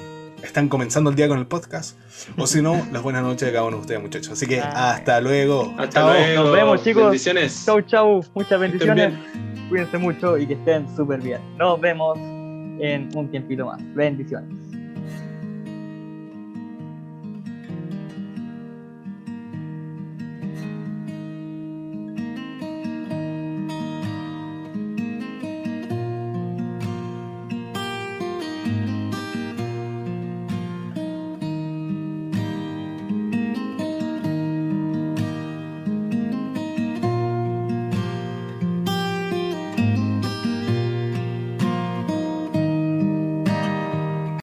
están 0.43 0.69
comenzando 0.69 1.11
el 1.11 1.17
día 1.17 1.29
con 1.29 1.39
el 1.39 1.47
podcast, 1.47 1.99
o 2.37 2.47
si 2.47 2.63
no, 2.63 2.87
las 2.93 3.03
buenas 3.03 3.23
noches 3.23 3.47
de 3.47 3.53
cada 3.53 3.65
uno 3.65 3.77
de 3.77 3.81
ustedes, 3.83 4.03
muchachos. 4.03 4.33
Así 4.33 4.47
que 4.47 4.61
hasta 4.61 5.21
luego. 5.21 5.75
Hasta 5.79 6.13
luego. 6.13 6.43
Nos 6.45 6.53
vemos, 6.53 6.85
chicos. 6.85 7.05
Bendiciones. 7.05 7.63
Chau, 7.65 7.81
chau. 7.83 8.25
Muchas 8.35 8.61
bendiciones. 8.61 9.13
Cuídense 9.69 9.99
mucho 9.99 10.37
y 10.37 10.47
que 10.47 10.55
estén 10.55 10.87
súper 10.97 11.21
bien. 11.21 11.41
Nos 11.57 11.81
vemos 11.81 12.19
en 12.19 13.09
un 13.15 13.31
tiempito 13.31 13.67
más. 13.67 13.81
Bendiciones. 13.95 14.70